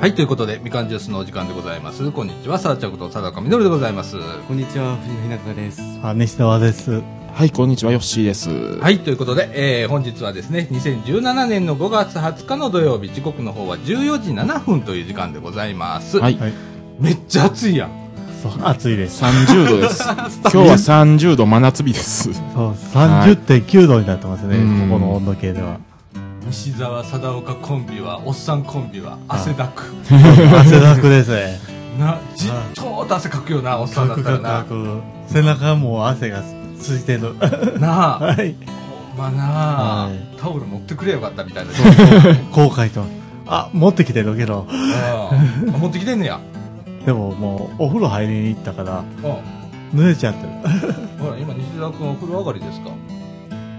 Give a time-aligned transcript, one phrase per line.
[0.00, 2.10] はい、ということで、みかんジュースのお時間でございます。
[2.10, 4.16] こんにちは、さあちゃんこと佐高みのるでございます。
[4.48, 5.82] こんにちは、藤野ひなたです。
[6.02, 7.02] あ、西澤です。
[7.34, 8.48] はい、こんにちは、ヨッシーです。
[8.80, 16.18] はい、ということで、えー、本日はですね、2017年の5月20日の土曜日、時刻の方は14時7分という時間でございます。
[16.18, 16.52] はい、はい。
[16.98, 17.90] めっちゃ暑いやん。
[18.42, 19.22] そう、暑いです。
[19.22, 20.02] 30度です。
[20.50, 22.32] 今日は30度真夏日です。
[22.32, 22.42] そう、
[22.94, 25.76] 30.9度になってますね、うんここの温度計では。
[26.48, 29.82] 西澤貞岡コンビは、おっさんコンビは、汗だく。
[30.10, 31.58] 汗だくですね。
[31.98, 34.64] な、じっと汗かくよな、おっさんだったらな。
[35.28, 36.42] 背中も汗が
[36.78, 37.34] ついてる。
[37.78, 38.54] なあ、はい。
[39.16, 41.70] ほんまなあ、はいタオル持ってくれよかったみたいな。
[42.52, 43.02] 後悔と。
[43.46, 44.66] あ、持ってきてるけど。
[44.70, 45.30] うんあ
[45.78, 46.40] 持ってきてんねや。
[47.04, 49.04] でももう、お風呂入りに行ったから、
[49.92, 50.00] うん。
[50.00, 50.48] 濡れちゃってる。
[51.18, 52.90] ほら、今、西澤君お風呂上がりですか？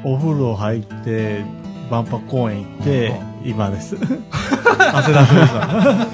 [0.04, 1.44] お風呂入って、
[1.92, 3.98] 万博公園行って、今です。
[4.94, 6.08] 汗だくですわ。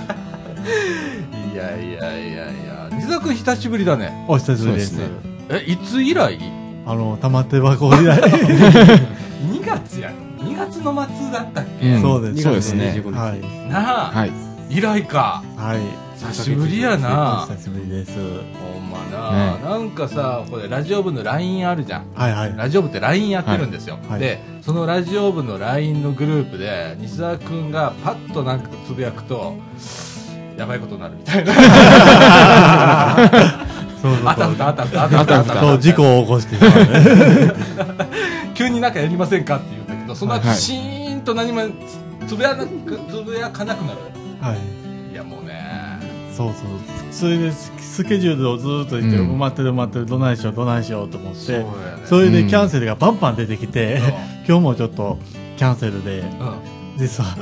[1.54, 4.26] いやいやいやいや、西澤君久しぶりだね。
[4.28, 4.98] お久しぶりです。
[4.98, 5.12] です
[5.50, 6.40] え、いつ以来？
[6.88, 8.18] あの、玉手箱以来。
[9.52, 10.10] ?2 月や。
[10.40, 12.96] 2月の末だったっけ、うんそうですそうですね。
[12.98, 13.70] 25日はい。
[13.70, 14.32] なあ、はい。
[14.70, 15.44] 以来か。
[15.56, 15.80] はい。
[16.18, 17.48] 久しぶりやな。
[17.50, 18.12] 久しぶりです。
[18.88, 19.64] まな、ね。
[19.64, 22.06] なんかさ、これラジオ部の LINE あるじゃん。
[22.14, 22.54] はいはい。
[22.56, 24.20] ラジオ部って LINE やってるんですよ、はい。
[24.20, 29.56] でそのラジオ部の LINE のグループで西澤君がパッとなんかつぶやくと
[30.58, 31.54] やばいことになるみたいな。
[34.02, 35.54] そうそうあたふたあたふたあたふたあた。
[35.54, 36.56] ふた事故を起こして。
[38.54, 41.62] 急になんかやりませんかって言うんだけどその後はいシーンと何も
[42.28, 42.70] つぶやなく
[43.10, 44.00] つぶやかなくなる。
[44.42, 44.87] はい。
[46.38, 46.68] そうそう。
[47.12, 51.66] それでススケジュールをずーっとして、うん埋まってる埋まってる、どないしよう、どないしようと思って、
[52.06, 52.48] それでうん。
[52.48, 54.00] キャンセルがバンバン出てきて、
[54.48, 55.18] 今日もちょっと
[55.58, 56.28] キャンセルで、うん。
[56.98, 57.36] 実は、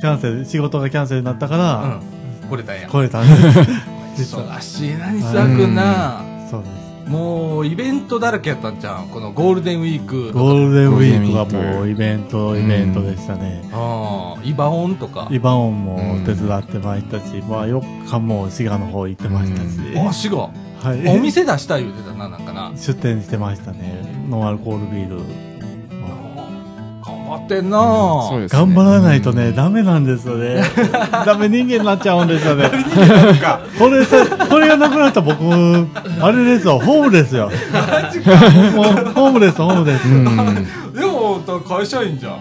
[0.00, 2.00] キャンセル、仕事がキャンセルになったから、
[2.42, 2.48] うん。
[2.48, 2.88] これたんや。
[2.88, 3.24] 来れたん。
[4.16, 6.20] 忙しいな西澤君な。
[6.50, 6.81] そうです。
[7.06, 13.68] もうイベントだらけやったんじゃんこのゴールデンウィークゴールデンウィークはもうイベント、イベントでしたね。
[13.72, 20.50] ああイバオンとかイバオンも手伝ってまいったし、まあ4日も滋賀の方行ってましたし、あ、滋賀？
[20.82, 21.16] はい。
[21.16, 22.72] お店出したい言うてたな、なんかな。
[22.76, 24.02] 出店してましたね。
[24.28, 25.22] ノンアルコールビール。
[27.52, 28.58] ってんなそうですね。
[28.58, 30.62] 頑張らないとね、ダメな んですよね。
[31.26, 32.70] ダメ人間になっちゃうんですよね。
[33.78, 34.16] これさ、
[34.48, 35.86] これがなくなったら僕、
[36.20, 37.50] あれですよ、ホームですよ。
[38.74, 40.08] もう、 ホームです、ホームです。
[40.08, 40.66] うん。
[40.94, 42.32] でも、会社員じゃん。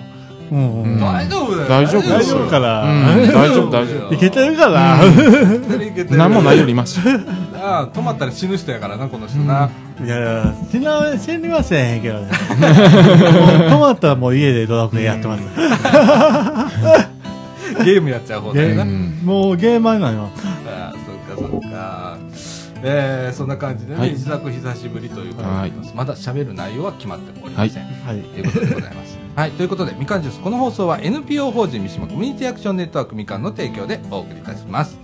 [0.52, 1.70] うんうん大丈夫だよ。
[1.70, 2.86] 大丈夫大丈夫かな、う
[3.26, 6.16] ん大丈夫、大丈いけてるかな、夫。
[6.18, 7.00] 何もないよりまし。
[7.56, 9.70] ああ、止まったら死ぬ人やからな、この人な。
[10.04, 12.26] いや、死な、死にはせえへんけどね。
[12.28, 12.32] もう
[13.70, 15.44] 止まったらもう家でドラクエやってます。
[17.86, 18.84] ゲームやっちゃう方だよな。
[18.84, 20.30] うんもうゲーマーなのよ。
[20.68, 20.96] ああ、
[21.36, 22.18] そっかそっか。
[22.84, 25.94] えー、そんな感じでね、はい西田君久しぶりということでございます。
[25.96, 27.84] まだ喋る内容は決まっておりません。
[27.84, 28.22] はい。
[28.22, 29.18] ということでございます。
[29.36, 35.00] はい、ということで、みかんジュース、この放送は NPO 法人三島コミュニティアクションネットワークみかんの提供でお送りいたします。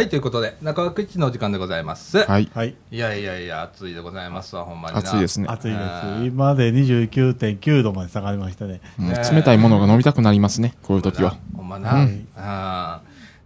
[0.00, 2.24] はい、ということで、中枠一のお時間でございます。
[2.24, 2.50] はい。
[2.54, 2.74] はい。
[2.90, 5.00] いやいやいや、暑いでございますわ、ほんまにな。
[5.00, 5.46] 暑いですね。
[5.46, 8.80] 暑いです今まで29.9度まで下がりましたね。
[8.98, 11.36] 冷たいものが飲みたくなりますね、こういう時は。
[11.54, 11.96] ほんまな。
[12.02, 12.26] うん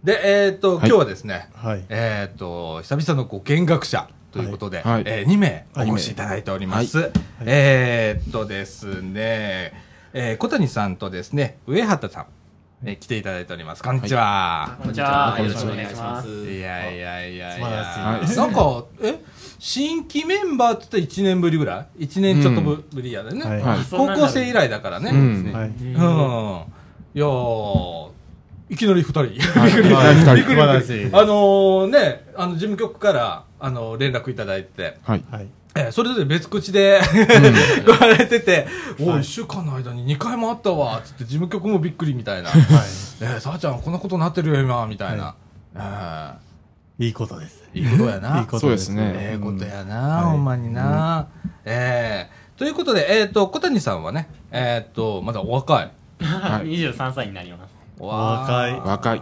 [0.05, 1.83] で、えっ、と、はい今日はですね、はい。
[1.89, 7.11] えっ、と、久々のご見学者ということで、はいはいえ2名お越しいただいております。
[7.41, 9.73] えっ、とですね、
[10.13, 12.25] えー小谷さんとですね、上畑さん、
[12.83, 13.83] えー来ていただいております。
[13.83, 14.75] こんにちは。
[14.79, 15.35] こんにちは。
[15.39, 16.27] よろしくお願いします。
[16.29, 18.21] いやいやいやいや。
[18.35, 19.19] なんか、え
[19.59, 23.43] 新規メンバーって言ったら1年ぶりぐらい ?1 年ちょっとぶぶりやでね。
[23.89, 25.11] 高校生以来だからね。
[25.11, 25.69] うんはい。
[25.69, 25.95] うん。
[27.15, 28.09] いやー、
[28.69, 29.23] いきなり二人。
[29.23, 35.23] びっくりはいびっくりあのーね、あの、事務局から、あの、連絡いただいて、はい。
[35.75, 35.85] はい。
[35.85, 37.01] えーそれぞれ別口で、
[37.85, 38.67] 言われてて、
[38.99, 42.49] おい、一週間の間に2回もあったわ、つって事務局もびっくりみたいな。
[42.49, 42.59] はい。
[43.21, 45.35] えー、さあちゃん、こんなことなってるよ、今、みたいな。
[45.75, 46.33] え
[46.97, 47.63] いいことです。
[47.73, 48.39] ーいいことやな。
[48.39, 51.27] いいことそうですねええことやな、はいほんまにな。
[51.65, 55.91] ええということで、えっ、と、小谷さんはね、えっ、と、まだお若い。
[56.23, 57.75] はい23歳になります。
[57.99, 59.21] おわ若い若い。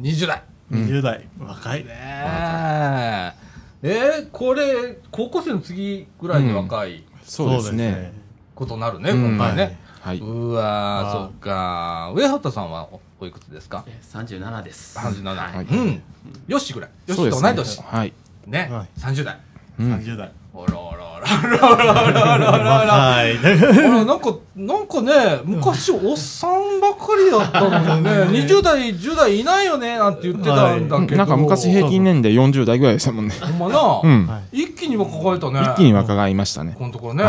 [0.00, 0.42] 20代。
[0.72, 1.28] 20代。
[1.38, 1.84] 若い。
[1.84, 3.45] ねえ。
[3.88, 8.12] えー、これ、高校生の次ぐらいで若いそうですね。。
[8.54, 9.78] ことになるね、うん今回ね。
[10.00, 12.12] はいうわー、あーそっか。
[12.16, 13.84] 上畑さんはおおいくつですか？
[13.86, 14.98] え37です。
[14.98, 15.24] ?37。
[15.54, 16.02] はいうん。
[16.48, 16.90] よしぐらい。
[17.06, 17.80] よしと同い年。
[17.82, 18.12] はい。
[18.46, 18.86] ねは。
[18.98, 19.38] 30代。
[19.78, 20.32] うん30代。
[20.54, 21.26] あらあらら
[21.58, 22.92] ららららあら。
[22.92, 24.04] はい。
[24.06, 28.10] なんか、なんかね、昔おっさんばっかりだったのにね、
[28.44, 31.16] 20代、10代いないよね、なんて言ってたんだけど。
[31.16, 33.34] なんか昔平均年齢40代ぐらいでしたもんね。
[33.40, 35.60] ほんまな、一気に若返ったね。
[35.60, 36.74] 一気に若返りましたね。
[36.78, 37.24] このところね。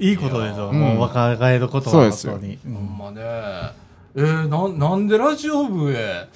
[0.00, 0.72] いいことですよ。
[0.72, 2.58] もう若返ることは本当に。
[2.64, 3.20] ほんまね。
[4.16, 6.28] えー、な、なんでラジオ部へ、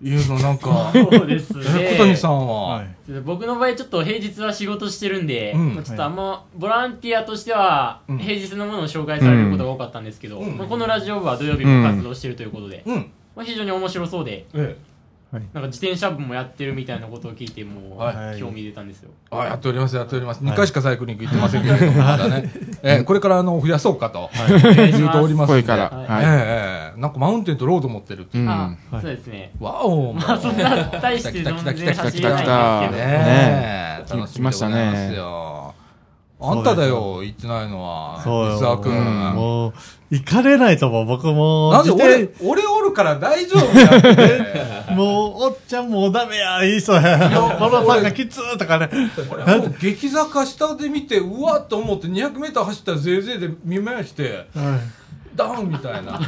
[0.00, 1.64] いうのなんか、そうですね。
[1.66, 2.88] え小谷さんは、はい。
[3.24, 13.10] 僕の場合ちょっと平日は仕事してるんで、うんまあちょっとあんまボランティアとしてはうん平日のものを紹介されることが多かったんですけど、うんまあこのラジオ部は土曜日も活動してるということで、うん。
[13.34, 14.76] まあ、非常に面白そうでえ
[15.30, 15.42] はい。
[15.52, 19.36] なんか自転車部もやってるみたいなことを聞いてもう、はい興味出たんですよえ。
[19.36, 20.42] あ、やっております、やっております。
[20.42, 22.50] 2回しかサイクリング行ってませんけれども、まだね。
[22.82, 24.30] えーこれからあの、増やそうかと、
[24.74, 25.62] 言うとおりますんで。
[25.62, 25.90] これから。
[25.90, 28.44] はいえはえええなんかマウンテンとロード持ってるっていう。
[28.44, 28.48] い。
[28.48, 28.78] うん。
[28.90, 29.52] そうですね。
[29.60, 32.56] わお、まあそんな大して来た来た来た来た来全然走れた来た。
[32.58, 35.57] ないんですけどねえ、ね楽しみでございますよ。
[36.40, 38.20] あんただよ、言ってないのは。
[38.22, 38.52] そうよ。
[38.52, 38.92] 水沢君。
[38.92, 39.72] うんもう、
[40.10, 41.04] 行かれないと思う。
[41.04, 41.72] 僕も。
[41.72, 44.92] なんで自俺転、俺おるから大丈夫やって。
[44.94, 47.56] もう、おっちゃんもうダメや、いい人や。
[47.58, 48.88] この坂きつーとかね。
[49.30, 54.78] 俺 もう激坂下で見て、うわっと思って200メーター走ったらぜいぜいで見回して、は
[55.38, 56.20] ダウンみたいな。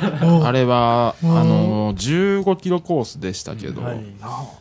[0.47, 4.05] あれは、あうんの、15キロコースでしたけど、はい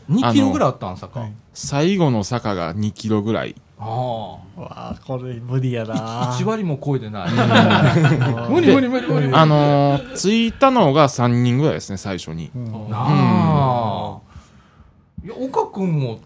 [0.10, 1.22] 2キロぐらいあったんさか。
[1.22, 3.56] はい最後の坂が2キロぐらい。
[3.78, 5.86] あわあ、これ無理やあ。
[5.88, 5.96] な。
[6.34, 7.32] 1割も超えてない。
[8.50, 9.34] 無理無理無理無理無理。
[9.34, 12.50] あのー、着いたのが3人ぐらいですね、最初に。
[12.56, 14.20] うんなあ。
[15.24, 16.20] いや、岡くんも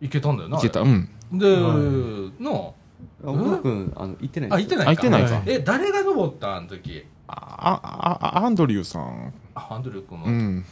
[0.00, 0.58] 行けたんだよな。
[0.58, 0.80] いけた。
[0.80, 1.08] うん。
[1.32, 4.90] で、はなあ岡君、あの、行ってないあ、行ってないか。
[4.90, 7.06] あ行ってないかえ、誰が登ったあの時？
[7.28, 9.32] あ、あ、あアンドリューさん。
[9.54, 10.26] あアンドリュー君も。
[10.26, 10.64] うん。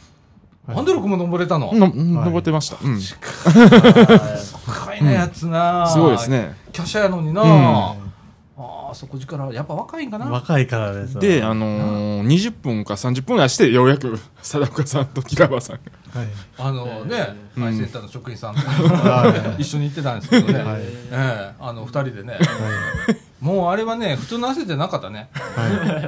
[0.67, 1.73] アンドリュー君も登れたの？
[1.73, 2.77] の、登ってました。
[2.83, 2.99] うん。
[2.99, 3.17] す
[4.65, 6.29] 高いなやつな、ごいです。
[6.29, 6.55] ね。
[6.73, 8.03] 華奢やのにな、うん
[8.55, 10.27] ああ、そこ力、やっぱ若いんかな。
[10.27, 11.17] 若いからです。
[11.19, 15.81] で、あのー、20分か30分ぐらいして、ようやく、貞岡さんと木川さんが。
[16.13, 16.27] はい。
[16.57, 17.63] あのね、うん。
[17.63, 20.81] アイセンターの職員さんとは 一緒に行ってたんですけどね、はい。
[20.81, 22.37] ええあの二人でね、
[23.41, 25.29] もうあれはね、普通の汗じゃなかったね、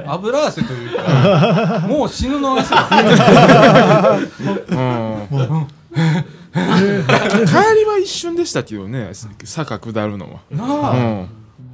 [0.06, 2.74] 油汗というか、 もう死ぬの汗。
[2.74, 2.82] うん。
[6.56, 6.62] 帰
[7.78, 9.10] りは一瞬でしたけどね、
[9.44, 10.40] 坂下るのは。
[10.50, 11.28] なうあ、ん。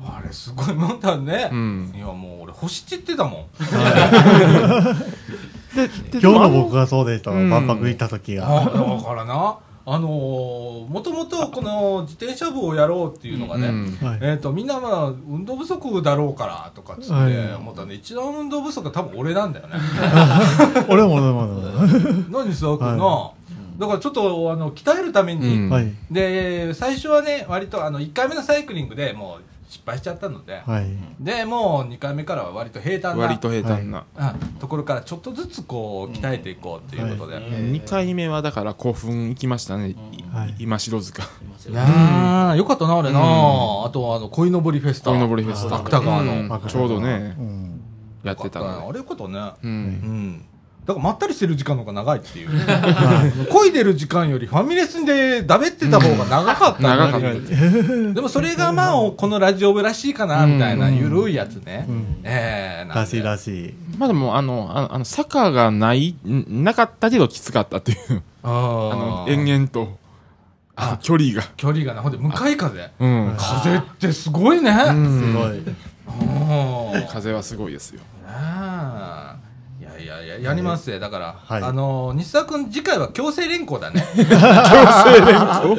[0.05, 1.93] あれすごいもんだね、うん。
[1.95, 3.45] いやもう俺星散ってたもん
[5.75, 7.37] 今日の僕がそうでしたわ。
[7.37, 8.47] うん万博行った時が。
[8.47, 19.75] だからなあのー、もともとこの自転車部をやろうっていうのがね、うんはいえー、とみんなまあ運動不足だろうからとかっつって思ったね、一番運動不足は多分俺なんだよね
[20.89, 21.63] 俺も俺も俺も。
[22.31, 23.33] 何すわくんな、
[23.79, 25.97] だからちょっとあの鍛えるために、うん。
[26.13, 30.87] で最初はね割とあの1回目のサイクリングでもう失敗しちゃったので、はい。
[31.19, 34.05] でもう2回目からは割と平坦な割と平坦な。
[34.15, 39.97] うんところからちょっとずつこう鍛えていこうっていうことで、はい2回目はだから古墳行きましたね、い
[40.31, 40.57] はい。
[40.59, 41.23] 今城塚。
[41.23, 43.85] いやーよかったなあれな、うん。
[43.87, 45.07] あとあの鯉のぼりフェスタ。
[45.07, 45.77] 鯉のぼりフェスタ。
[45.77, 46.69] 芥川の、うん。
[46.69, 47.35] ちょうどね。
[47.39, 47.81] う、ん。
[48.25, 49.33] やってたあのれよかったね。
[49.33, 49.39] で。
[49.39, 49.57] う。
[49.65, 50.45] うんん
[50.85, 52.49] だからまったりしてる時間の方が長いっていう。
[52.49, 57.29] 漕いでる時間よりファミレスでだべってた方が長かった、長かった。
[58.15, 62.21] でもそれがまあこのラジオ部らしいかなみたいなゆるいやつね、うん。
[62.25, 62.95] ええなんで。
[62.95, 63.75] らしいらしい。
[63.97, 68.23] まあでも、あの、あの、あの坂がない、んなかったけどきつかったっていう。
[68.43, 69.99] ああの、ー延々と、
[70.75, 71.43] あ距離が。
[71.57, 72.91] 距離がねほんで向かい風。
[72.99, 73.37] うん。
[73.39, 75.21] 風ってすごいね、うん。
[75.21, 77.07] すごい。
[77.07, 78.01] 風はすごいですよ。
[78.27, 79.37] えいや
[79.99, 81.63] いやいややりますよだから、はい。
[81.63, 84.05] あの西田君次回は強制連行だね。
[84.15, 85.75] 強制連行？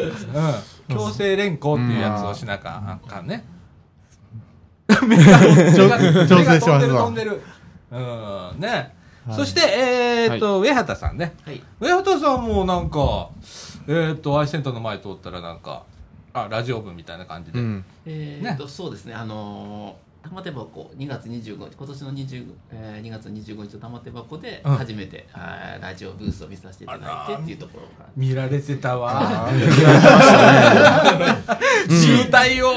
[0.89, 0.95] うん。
[0.95, 3.45] 強制連行っていうやつをしなかあかんね。
[4.87, 7.41] 調目が飛んでる飛んでる。
[7.91, 7.97] う
[8.57, 8.93] ん、ね。
[9.31, 11.33] そして、えーっと、上畑さんね。
[11.45, 11.63] はい。
[11.79, 13.29] 上畑さんもなんか、
[13.87, 15.83] えーっと、アイセンターの前通ったらなんか、
[16.33, 17.85] あラジオ部みたいな感じで、うん。
[18.05, 24.75] えーっと、そうですね、あのー、玉手箱2月25日、今年の20、えー、2月25日の玉手箱でうん。
[24.77, 28.09] 初めて、あーラジオブースを見させていただいてっていうところから。
[28.15, 29.49] 見られてたわ。
[31.89, 32.73] 渋滞を。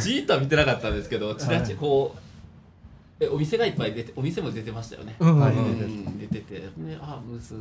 [0.00, 2.18] じーっとは見てなかったんですけど、ちらちらこう、
[3.20, 5.16] えお店がいっぱい出て、お店も出てましたよね。
[5.18, 7.58] うんはいうん、出てて、ね、あブース、う。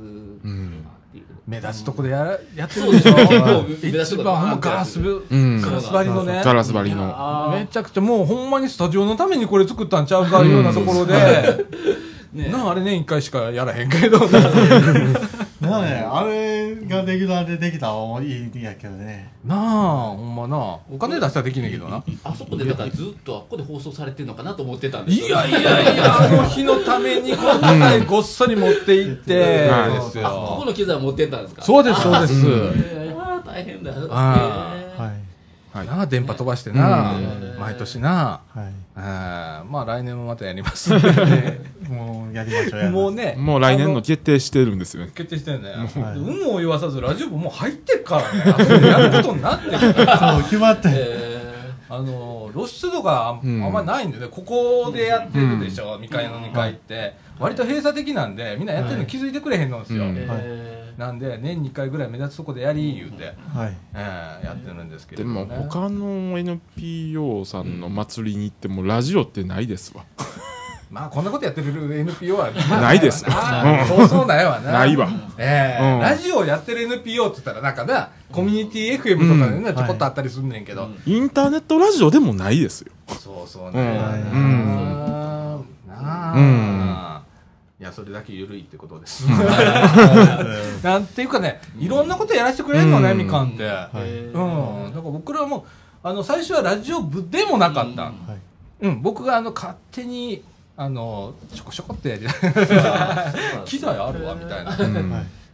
[1.47, 3.15] 目立つとこでやらやってそうるでしょ。
[3.15, 5.61] ですねもう目立つとこ一番ほんまガラスぶうん。
[5.61, 6.41] ガラス張りのね。
[6.45, 7.11] ガラス張りの。
[7.11, 11.13] あめちゃくちゃもうほんまにスタジオのためにこれ作ったんちゃうかいうようなところで、
[12.33, 12.49] ね。
[12.49, 14.19] なああれ年1回しかやらへんけど
[15.59, 19.31] なあね、あれがレギュラーでできたらいいんやけどね。
[19.43, 19.59] なあ
[20.09, 20.57] ほんまな。
[20.91, 22.03] お金出したらできんねんけどな。
[22.23, 25.25] あそこでだからずっとあここで放送されてるのかなと思ってたんですよ。
[25.27, 25.59] いやいや
[25.93, 29.67] いや あの日のためにこの機材ごっそり持って行って。
[29.69, 31.61] はいですあここよの機材持ってったんですか？
[31.63, 32.33] そうですそうです。
[32.35, 33.91] えーあー大変だ。
[34.11, 34.86] あえー
[35.85, 37.59] なあ電波飛ばしてなうん。
[37.59, 38.41] 毎年な。
[38.53, 38.73] はい。
[38.95, 40.93] あーまあ来年もまたやります。
[40.93, 42.89] ん でもうやりましょう。
[42.91, 45.05] もうねもう来年あの決定してるんですよ。
[45.05, 46.17] ね決定してんね、はい。
[46.17, 48.43] 有無を言わさずラジオ部もう入ってっからね。
[48.45, 50.33] あそこでやることになってるから。
[50.33, 50.89] そう、決まって。
[50.93, 51.47] え
[51.89, 53.63] あの露出度があん,、うん。
[53.65, 54.27] あんまりないんでね。
[54.29, 60.05] ここでやってるでしょ、2階の2階って、割と閉鎖的なんでみんなやってるの気づいてくれへんのですよ、
[60.97, 63.77] なんで年2回ぐらい目立つとこでやり言うて、はい。
[63.93, 70.03] えーやってるんですけども、もね、他の NPO さんの祭りに行ってもラジオってないですわ。
[70.89, 72.49] まあこんなことやってる NPO は
[72.81, 74.71] ないですよなそうそうないわな。
[74.79, 75.09] ないわ。
[75.37, 75.99] ええうん。
[75.99, 79.75] ラジオやってる NPO って言ったらなんかなコミュニティ FM とかでね、うん。
[79.75, 82.91] ちょこっとあったりすんねんけど、インターネットラジオでもないですよ。
[83.19, 83.73] そうそううん。
[83.73, 83.81] ね、
[84.33, 85.65] うん。
[85.89, 87.16] なあ、うん
[87.79, 89.27] いやそれだけ緩いってことです。
[90.83, 94.91] なんていうかねいろんなことやらせてくれるのね、うんみかんって、ーうん。
[94.91, 95.63] だから僕らも
[96.01, 97.97] あの最初はラジオ部でもなかった、うん。
[97.97, 98.37] はい。
[98.81, 100.43] うん、僕があの勝手に
[100.75, 102.25] あのちょこちょこってやり
[103.65, 104.75] 機材あるわみたいな。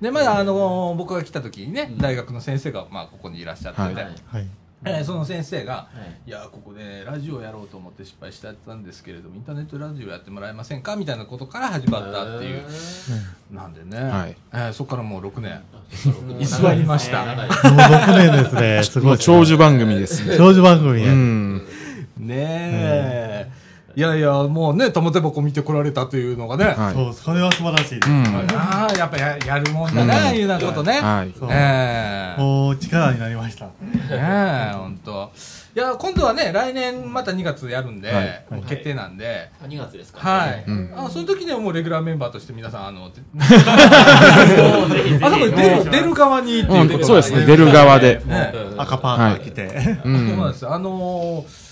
[0.01, 4.47] でまだあの僕が来た時にね、大学の先生が、まあ、ここにいらっしゃってて、はい。
[4.85, 5.87] えーその先生がは
[6.25, 12.61] い「いやここでラジオやろうと思って失敗しちゃったんですけれどもインターネットラジオやってもらえませんか?」みたいなことから始まったっていう、
[13.51, 14.35] なんでね、はい。
[14.53, 15.61] えーそこからもう6年。
[16.39, 17.23] 居居座りました。
[17.25, 18.83] もう6年ですね。
[18.83, 19.17] すごい。
[19.17, 20.37] 長寿番組ですね。
[20.37, 21.11] 長寿番組うや。
[21.13, 21.57] ん。
[21.57, 21.63] ね
[22.29, 23.22] え、
[23.95, 26.93] いやいやもうね玉手箱見てこられたというのがね、はい。
[26.95, 28.09] そう、それは素晴らしいです。
[28.09, 28.25] うん。
[28.55, 30.35] ああやっぱややるもんだね、うん。
[30.35, 31.33] いうようなことね、はい。
[31.37, 31.49] そう。
[31.51, 32.41] ええ。
[32.41, 33.65] もう力になりました。
[33.65, 33.71] ね
[34.11, 35.31] え本当。
[35.75, 38.45] いや今度はね来年また2月やるんで、はい。
[38.49, 40.19] もう決定なんで、あ2月ですか。
[40.27, 40.91] はい、うん。
[40.95, 43.21] あその時にはもうレギュラーメンバーとして皆さんあの ぜ
[45.03, 45.23] ひぜひ。
[45.23, 48.21] あそこに出る出る側にっていうことうんそうですね出る側で。
[48.25, 49.65] ねうん赤パーカー着て。
[49.65, 49.71] う
[50.03, 50.67] そうなんです。
[50.67, 51.62] あのー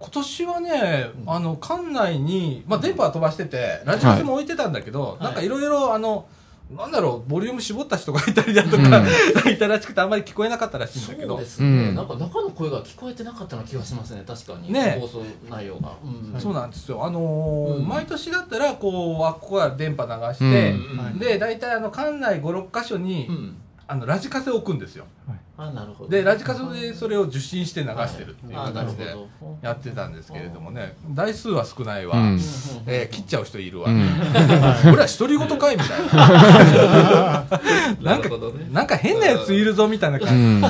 [0.00, 5.22] 今年はね、あの館内に、まあ、電波は飛ばしててラジオも置いてたんだけど、い。
[5.22, 6.26] なんかいろいろあの
[6.74, 9.04] なんだろうボリューム絞った人がいたりだとか、
[9.50, 11.34] いたらしくてあんまり聞こえなかったらしいんだけど。
[11.34, 11.94] そうですね、うん。
[11.96, 14.72] なんか中の声が聞こえてなかったような気がしますね確かに。
[14.72, 14.96] ね。
[15.00, 16.40] 放送内容が、うん。
[16.40, 17.88] そうなんですよ、あのーうん。
[17.88, 21.18] 毎年だったらこうあここは電波流して、うん。
[21.18, 23.56] で大体あの館内56箇所に、うん
[23.90, 25.04] あのラジカセを置くんですよ。
[25.58, 26.10] あなるほど。
[26.10, 29.58] でラジカセでそれを受信して流してるっていうあなる形でほど。
[29.62, 30.94] やってたんですけれどもね。
[31.10, 32.32] 台数は少ないわ、うん。
[32.86, 33.98] えー切っちゃう人いるわ、うん。
[34.92, 36.14] 俺は独り言かいみたいな。
[36.20, 37.60] な か
[38.00, 38.68] なんるほどね。
[38.70, 40.62] なんか変なやついるぞみたいなう感ん。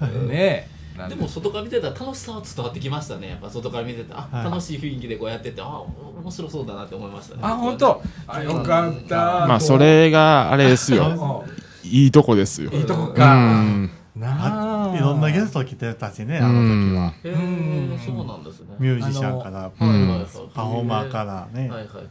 [0.00, 0.98] じ、ねえ。
[0.98, 1.14] なんで。
[1.14, 3.28] も外から見てたら楽しさは伝わってきましたね。
[3.28, 4.44] やっぱ外から見ててあ、はい。
[4.46, 5.82] 楽しい雰囲気でこうやっててあ
[6.22, 7.40] 面白そうだなって思いましたね。
[7.44, 8.02] あ本当。
[8.26, 9.46] あよかった。
[9.46, 11.44] まあそれがあれですよ。
[11.46, 12.70] うんいいとこですよ。
[12.72, 13.90] いいとこうか、ん。
[14.16, 14.96] なあ。
[14.96, 17.12] いろんなゲスト来てたしね、あの時は。
[17.24, 17.92] へうん。
[17.94, 18.76] えそうなんですね。
[18.78, 22.06] ミュージシャンから、パフォーマーからね、はいはいはい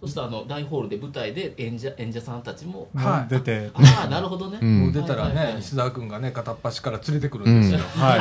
[0.00, 3.30] そしてあの大ホールで舞台で演者演者さんたちもはい。
[3.30, 4.80] 出て、ああなるほどね、うん。
[4.80, 5.54] もう出たらはいはいはい。
[5.54, 8.18] ね石澤君がね片っ端から連れてくるんですよ、は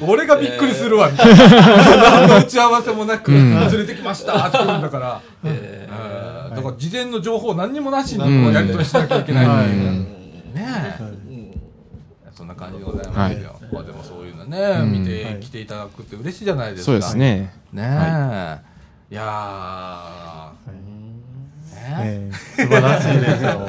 [0.00, 0.04] い。
[0.10, 1.46] 俺がびっくりするわみたいな。
[1.46, 3.34] 何の打ち合わせもなくん。
[3.34, 9.96] 連れてきましたって来るんだから、えうんだから事前の情報何にもなしにやり取りしなきゃいけないっていう、はい。
[9.96, 10.06] ね
[10.98, 11.02] え。
[11.02, 11.60] うん。
[12.32, 14.92] そんな感じでございますよ、まあでもそういうのね、うん。
[14.92, 16.84] 見てきていただくって嬉しいじゃないですか。
[16.86, 17.54] そうですね。
[17.72, 18.71] ねえ、
[19.12, 23.68] い、やー、素晴らしいですよ。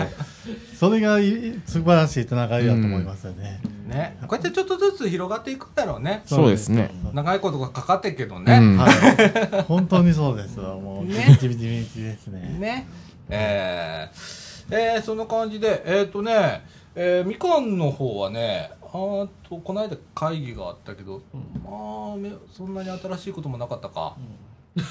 [0.79, 3.59] それがい素晴らしいつながりだと思いますよね。
[3.87, 4.17] ね。
[4.21, 6.21] こうやってちょっとずつ広がっていくんだろうね。
[6.25, 6.91] そうですね。
[7.13, 8.77] 長いことがかかってるけどね、うん。
[8.77, 9.63] はい。
[9.63, 10.79] 本当にそうですよ。
[10.79, 11.25] もう、ね。
[11.27, 12.57] ビチビチビチですね。
[12.59, 12.87] ね。
[13.29, 14.43] えー。
[14.71, 16.63] えーそんな感じでえっ、とね
[16.95, 21.21] えーみかんの方はねあーとこの間会議があったけど、
[21.63, 24.15] まあめそんなに新しいこともなかったか、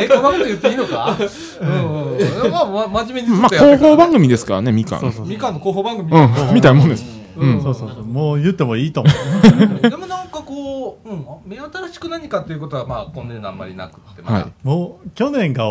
[0.00, 1.16] えこんなこと言っていいのか、
[1.60, 2.16] うん。
[2.16, 5.00] うん、まあ、ま、真面目にずまあ、広報番組ですからね、みかん。
[5.00, 5.54] そうそうみかん。
[5.54, 6.10] の広報番組。
[6.10, 6.14] う
[6.50, 7.04] ん、みたいなもんです。
[7.36, 7.62] うん。
[7.62, 8.04] そうそうそう。
[8.04, 9.80] もう言ってもいいと思う。
[9.90, 14.46] でもなんかこう、うん、目新しく何かっていうことはまあ今年あんまりなくってはい。
[14.62, 15.64] もう、去年が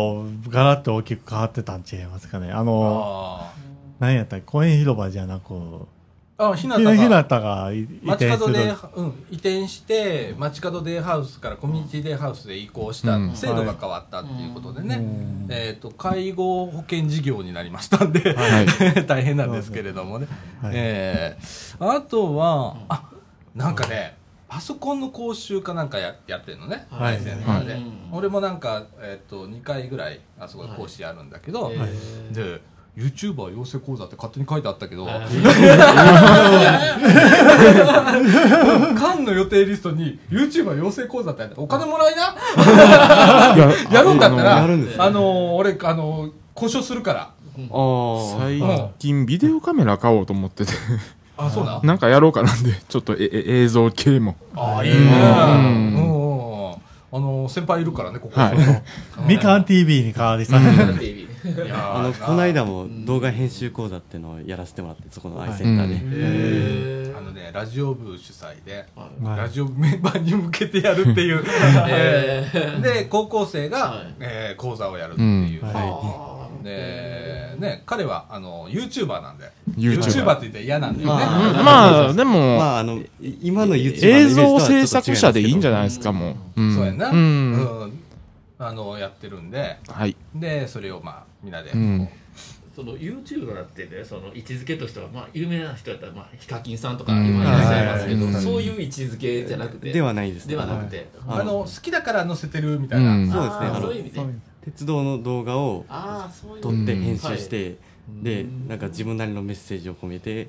[0.48, 2.52] ガラッと大きく変わってたんちゃいますかね。
[2.52, 3.52] あの、あ
[3.98, 5.52] 何やったっけ公園広場じゃなく、
[6.40, 7.08] ああひなたが。
[7.08, 8.38] なたが移街転する。
[8.38, 13.36] 角で、うん、移転して街角デイハウスからコミュニティデイハウスで移行した、うん。
[13.36, 18.66] 制度が変わったっていうことでね、うんえー、と介護保険事業になりましたんで、はい。
[19.06, 20.26] 大変なんですけれどもね、
[20.62, 20.72] はい。
[20.74, 23.10] えーあとは、あ
[23.54, 24.16] なんかね
[24.48, 27.20] パソコンの講習かなんかややってるのね、はい。
[27.20, 27.82] センターで、はい。
[28.12, 31.76] 俺もなんか、えー、と2回ぐらいあそこで講師やるんだけど、はい。
[32.32, 32.60] で
[33.00, 35.06] YouTuber 養成講座って勝手に書いてあったけど、
[38.98, 42.34] 缶の予定リストに YouTuber 養成講座ってあってお金もらいな。
[43.56, 47.20] や やるんだったらやるんですねあのー俺あのー交渉するから。
[47.20, 47.30] あ
[47.62, 48.38] あ。
[48.40, 48.60] 最
[48.98, 50.72] 近ビデオカメラ買おうと思ってて、
[51.38, 54.36] あそうな なんかやろうかなんで、ちょっとええ映像系も。
[54.54, 55.00] ああいいね。
[55.00, 55.04] うん。
[55.04, 56.04] うん。
[56.04, 56.20] うん
[57.12, 58.40] あのー先輩いるからねここ。
[58.40, 58.54] はい。
[59.26, 60.60] みかん TV に変わりさ。
[60.60, 61.29] せて、いやー
[61.72, 65.94] あの、この間も動画編集講座っていうのをやらせてもらって、そこのアイセンターで。
[65.94, 66.12] うん。
[66.12, 69.38] へあのねラジオ部主催ではい。
[69.38, 71.44] ラジオ部メンバーに向けてやるっていう、
[71.88, 74.14] え ー で高校生が、はい。
[74.20, 75.68] えー講座をやるっていう、うん。
[75.68, 79.50] はでね彼はあの YouTuber なんで。
[79.76, 83.06] YouTuber YouTuber って言ったら嫌なんだよね、ままあ、でも、まあ、あの、い
[83.42, 86.60] 今の映像制作者でいいんじゃいないですか、もう。
[86.60, 86.74] うん。
[86.74, 87.92] そうやんな、ううんん。
[88.60, 89.78] あのやってるんで。
[89.88, 90.14] はい。
[90.34, 92.08] でそれをまあみんなで、うん。
[92.76, 97.26] その YouTuber ってねその位置づけとしてはまあ有名な人だったらまあヒカキンさんとかうん。
[97.26, 98.34] 今いらっしゃいますけど、はい。
[98.34, 100.52] そういう位置づけじゃなくてではないですね。
[100.54, 101.40] ではなくて、はい。
[101.40, 103.30] あの好きだから載せてるみたいな、うん。
[103.30, 103.80] そうですね。
[103.80, 104.20] そういう意味で。
[104.62, 106.62] 鉄道の動画をああそういう。
[106.62, 107.78] 撮ってうん編集して、
[108.22, 108.68] でうん。
[108.68, 110.48] なんか自分なりのメッセージを込めて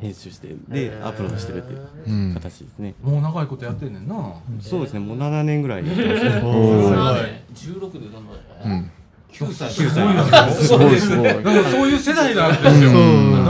[0.00, 2.34] 編集してへでーアップロードしてるっていううん。
[2.34, 6.40] 形ですね、もう長いことやってんねんな、そうですねもう7年ぐらいやってますね。
[6.44, 6.94] おおー。
[6.94, 8.90] ー16でどんどんうん。
[9.32, 9.70] 9歳。
[9.70, 10.78] すごいなす。
[10.78, 11.28] ごいすごい。
[11.28, 12.90] だからそういう世代なんですよ、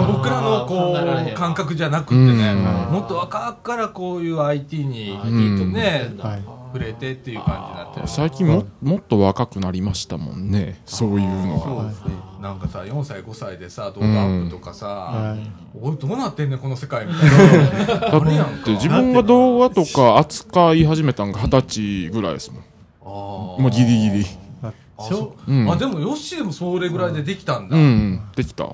[0.06, 2.94] 僕らのこうん感覚じゃなくってね、うん。
[2.94, 5.72] もっと若くからこういう IT にん。
[5.72, 6.42] ねはい。
[6.74, 8.08] 触れてっていう感じになってる。
[8.08, 11.60] 最近ももっと若くなりましたもんね、そういうのが。
[11.60, 15.50] そうですねなんかさ4歳5歳でさ動画アップとかさ、はい。
[15.80, 18.00] おいどうなってんねんこの世界みたいな。
[18.00, 18.50] だ あれやんか。
[18.52, 22.60] って自分が動画とか扱い始めたんが二十歳ぐらいですもん。
[22.60, 23.62] あー。
[23.62, 24.26] もうギリギリ。
[24.62, 25.50] あそう。
[25.50, 25.70] うん。
[25.72, 28.64] あでもヨッシーでもそれぐらいでできたんだ、うん、できた。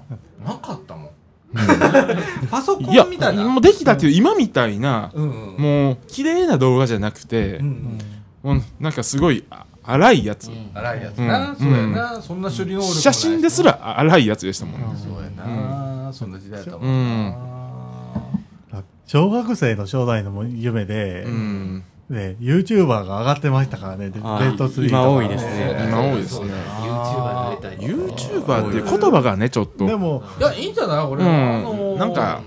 [0.44, 1.10] なかったもん。
[2.50, 3.44] パソコンみたいな。
[3.44, 5.62] もうできたけど、今みたいな、うんうん。
[5.62, 7.98] もう、綺麗な動画じゃなくてう、ん。
[8.42, 10.50] もうなんかすごい、あ荒いやつ。
[10.74, 11.18] 荒いやつ。
[11.18, 11.56] な、うん。
[11.56, 14.96] そうやな、そんな処理能力写真ですら荒いやつでしたもん。
[14.96, 17.34] そうやな、そんな時代だもうん。
[18.72, 21.84] な、小学生の将来の夢で、うん。
[22.08, 24.86] ね、YouTuber が上がってましたからね、デあーッド3とか。
[24.88, 25.86] 今多いですね。
[25.88, 26.46] 今多いですね。
[26.46, 29.86] YouTuber になりたい YouTuber って言葉がね、ちょっと。
[29.86, 31.06] でも、いやいいんじゃない？
[31.06, 31.30] 俺、うん。
[31.30, 32.40] あのーなんか、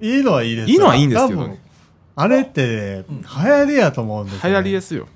[0.00, 0.74] いいのはいいですよ。
[0.74, 1.48] いいのはいいんですけど
[2.16, 5.08] あれって、流行りやと思うんですよ、流行りですよ。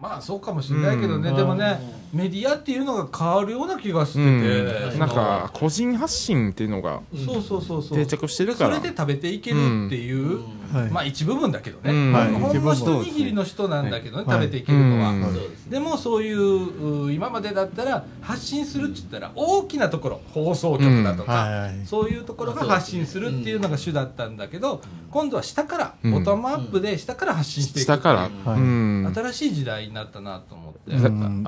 [0.00, 1.36] まあそうかもしれないけどね、うん。
[1.36, 4.98] でもねメディアっていうのが変わるような気がしてて、うん。
[4.98, 7.98] なんか、個人発信っていうのがそうそうそうそう。
[7.98, 8.76] 定着してるから。
[8.76, 10.40] それで食べていけるっていう、
[10.72, 10.90] はい。
[10.90, 12.12] まあ一部分だけどね、うん。
[12.12, 12.32] はい。
[12.32, 21.86] ほん一部分ま一握りの人なんだけどね、はい食べていけるのは、うんそうですねでもそういうう今までだったら発信するって言ったら大きなところ放送局だとか、はいはい。
[21.86, 26.12] そういうところが発信するっていうのが主だったんだけど、今度は下から、うん。
[26.12, 28.20] ボトムアップで下から発信していく下から。
[28.52, 28.60] はい。
[28.60, 29.12] うん。
[29.14, 31.44] 新しい時代になったなと思って、うん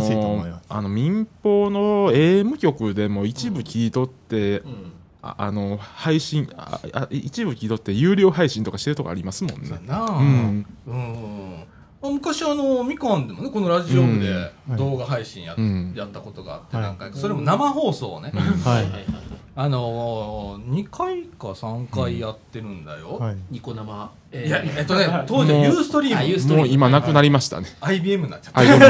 [0.00, 4.92] 思いますあの民放の AM 局でも一部切り取って、うん。
[5.20, 9.68] ああの配信ああ一部切り取って有料配信とかしてるとこありますもんね。
[9.86, 10.04] な。
[10.04, 11.64] ううん、ん。
[12.00, 14.76] あ昔あのみかんでもねこのラジオ部でうん。
[14.76, 15.92] 動画配信や,、うん。
[15.96, 16.84] やったことがあって、はい。
[16.84, 17.16] 何回か。
[17.16, 18.86] それも生放送をね、はい。
[19.60, 23.36] あのー、2回か3回やってるんだよ、はい。
[23.50, 24.10] ニコ生。
[24.30, 26.56] えいやえっとね当時はユーストリーム。
[26.58, 27.66] もう今なくなりましたね。
[27.80, 28.62] IBM になっちゃった。
[28.62, 28.84] も も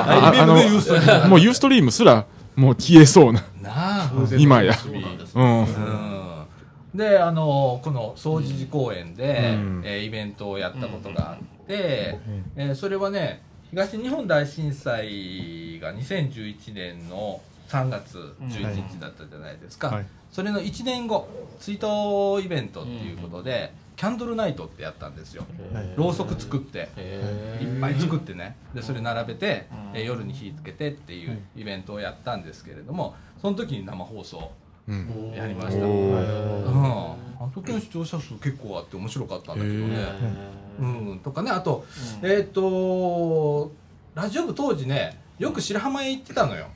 [0.00, 1.28] う IBM ユーストリーム。
[1.28, 3.44] もうユーストリームすらもう消えそうな。
[3.62, 4.74] なあ今や。
[4.74, 4.98] そうな
[5.44, 6.46] ん。
[6.92, 9.82] であのこの総持寺公園で、うん。
[9.84, 12.18] えーイベントをやったことがあって、
[12.56, 17.40] えーそれはね東日本大震災が2011年の
[17.72, 20.06] 3月11日だったじゃないですか、はい。
[20.30, 25.44] それの1年後追悼イベントっていうことで、キャンドルナイトってやったんですよ。
[25.72, 28.56] はいろうそく作ってへいっぱい作ってね。
[28.74, 34.50] でそれ並べて、えー夜に火つけてっていうイベントをやったんですけれどもその時に生放送
[34.88, 35.32] うん。
[35.34, 37.14] やりました、おうん、ー。
[37.40, 41.50] あの時の視聴者数結構あって面白かったんだけどね、へうん、とかね。
[41.50, 41.84] あと、
[42.22, 43.72] えっ、と
[44.14, 46.66] ラジオ部当時ねよく白浜へ行ってたのよ、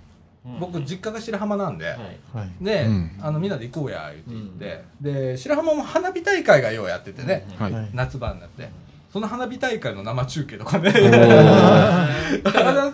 [0.61, 1.99] 僕実家が白浜なんで、はい。
[2.35, 2.65] はい。
[2.65, 3.11] で、うん。
[3.21, 7.47] あのみんなで行こうや言って言って、で白浜も花火大会がようやっててね、
[7.93, 8.69] 夏場になって。
[9.13, 10.93] その花火大会の生中継とかね。
[10.93, 12.09] あ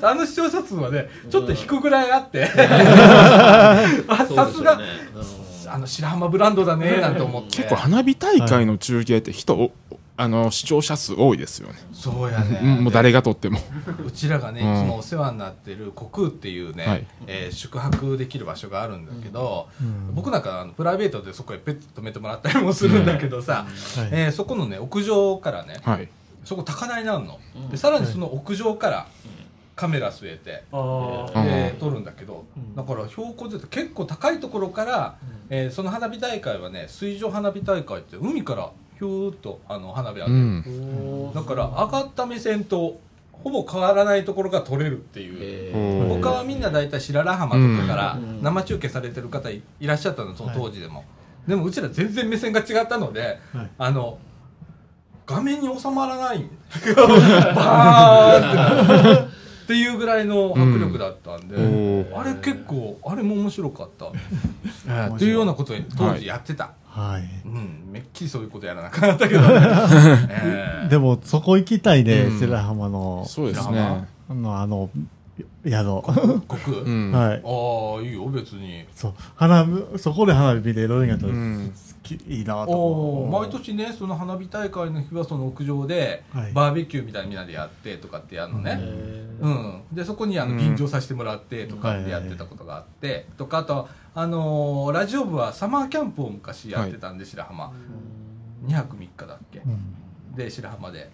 [0.00, 2.46] のあの視聴者数はねちょっと引くぐらいあって。
[4.08, 4.80] あさすが。
[5.72, 7.56] あの白浜ブランドだねなんて思って。
[7.56, 9.72] 結構花火大会の中継って人、お
[10.14, 12.60] あの視聴者数多いですよね、そうやね。
[12.62, 13.58] うんもう誰が撮っても。
[14.06, 14.74] うちらがね、うん。
[14.74, 17.06] いつもお世話になってる国空っていうね、はい。
[17.26, 20.14] えー宿泊できる場所があるんだけど、うん。
[20.14, 23.64] 僕なんかあのプライベートでそこへペッと泊めてもらったりもするんだけどさ、
[23.96, 24.08] はい。
[24.12, 26.08] えーそこのね屋上からねはい。
[26.44, 27.38] そこ高台にあるの、
[27.70, 29.06] でさらにその屋上から
[29.74, 31.78] カメラ据えて、あー。
[31.78, 32.44] 撮るんだけど、
[32.76, 35.14] だから標高で結構高いところから、
[35.48, 38.70] えーその花火大会はね水上花火大会って海から
[39.02, 41.32] ひゅーっとあの花火上うげる、ん。
[41.34, 43.00] だから上がった目線と
[43.32, 48.42] ほぼ変わらないところが撮れるっていう、他はみんな大体白良浜とかからうん。
[48.42, 51.04] 生中継されてる方いいらっしゃったのその当時でも、
[51.48, 53.70] でもうちら全然目線が違ったので、はい。
[53.78, 54.18] あの
[55.26, 56.48] 画面に収まらない。
[56.94, 62.12] バーンってっていうぐらいの迫力だったんで、うん。
[62.12, 64.06] おあれ結構あれも面白かった、
[64.86, 67.22] えーっていうようなことを当時やってた、はい。
[67.46, 69.46] うん、めっきりそういうことやらなかったけどね、
[70.30, 72.38] えーでもそこ行きたいね、うん。
[72.38, 73.24] 白浜の。
[73.26, 74.06] そうですね。
[74.28, 74.90] あのあの
[75.64, 76.02] 宿、
[76.48, 77.12] 国、うん。
[77.12, 77.42] はい。
[77.44, 78.84] ああいいよ別に。
[78.94, 79.14] そう。
[79.36, 81.72] 花火そこで花火見れるんやったら、うん。
[81.72, 86.52] きいいなと毎年ねその花火大会の日はその屋上ではい。
[86.52, 88.78] バーベキューみたいなみんなでやってとかってやるのね、
[89.40, 89.82] うん。
[89.92, 90.58] でそこにあのうん。
[90.58, 97.72] 便乗させてもらってとかってやってたことがあって、とかあと、あのーラジオ部はサマーキャンプを昔やってたんで、白浜。
[98.66, 100.34] 2泊3日だっけ、うん。
[100.36, 101.10] で白浜で、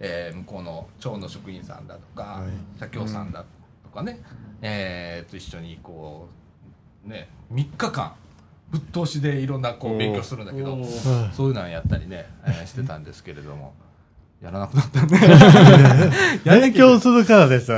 [0.00, 2.78] えー向こうの町の職員さんだとか、はい。
[2.80, 3.44] 社協さんだ
[3.82, 4.20] とかね、
[4.62, 6.28] えーと一緒にこ
[7.06, 8.14] うね3日間
[8.74, 10.84] ぶっ通しでいろんなこう勉強するんだけど
[11.32, 13.74] そういうのをやったりね、えーしてたんですけれども
[14.42, 15.18] やらなくなったね。
[16.44, 17.72] 勉強するからです。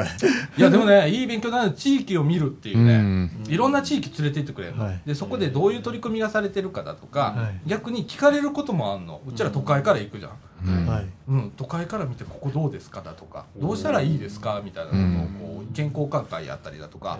[0.57, 3.31] いやでもねいい勉強なの地域を見るっていうね、うん。
[3.47, 5.01] いろんな地域連れて行ってくれるの、はい。
[5.07, 7.69] でそこでどういう取り組みがされてるかだとか、はい。
[7.69, 9.21] 逆に聞かれることもあんの。
[9.29, 10.33] うちら都会から行くじゃん、
[10.67, 10.87] うん。
[10.87, 11.07] はい。
[11.29, 13.45] うん、都会から見てここどうですかだとか。
[13.57, 17.19] どうしたらいいですかみたいなことをこう意見交換会やったりだとか、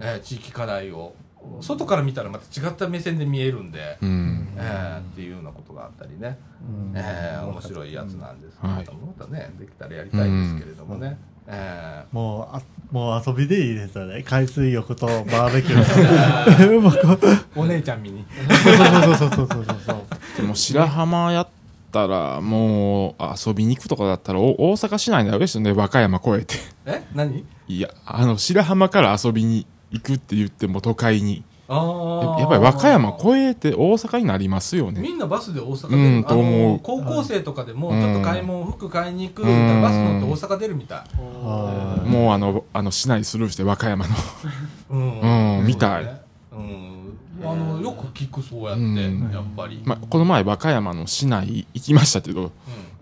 [0.00, 1.14] えー地域課題を
[1.60, 4.48] 外から見たらまた違った目線で見えるんで、うん。
[4.56, 6.92] えーっていうようなことがあったりね、うん。
[6.94, 12.14] えー面白いやつなんですけれはいども、またねできたらやりたいですけれどもね、えー。
[12.14, 14.22] もう、あもう遊びでいいですよね。
[14.22, 16.80] 海水浴とバーベキュー。
[16.80, 18.24] もうこうお姉ちゃん見に。
[18.64, 18.72] そ
[19.12, 19.96] うそうそうそうそうそう。
[20.36, 21.48] でも白浜やっ
[21.92, 23.14] たらもう
[23.46, 25.72] 遊びに行くとかだったらお大阪市内になるですよね。
[25.72, 26.54] 和歌山越えて。
[26.86, 27.06] え？
[27.14, 27.44] 何？
[27.66, 31.44] いやあの白浜から遊びに行くって言っても都会に。
[31.70, 35.02] あやっぱり和歌山越えて大阪になりますよね。
[35.02, 36.80] みんなバスで大阪出る、うんと思う。
[36.82, 44.14] 高校生とかでもうんちょっと買い物、服買いに行くみたいなバス乗って大阪出るみたい、はもうあのあの市内スルーして和歌山の。
[44.90, 45.58] うん。
[45.58, 46.04] うんみたい。
[46.04, 46.22] そうだね。
[46.52, 49.30] うん、あのよく聞くそうやって、うん。
[49.30, 52.50] やっぱり、まあ、この前和歌山の市内行きましたけど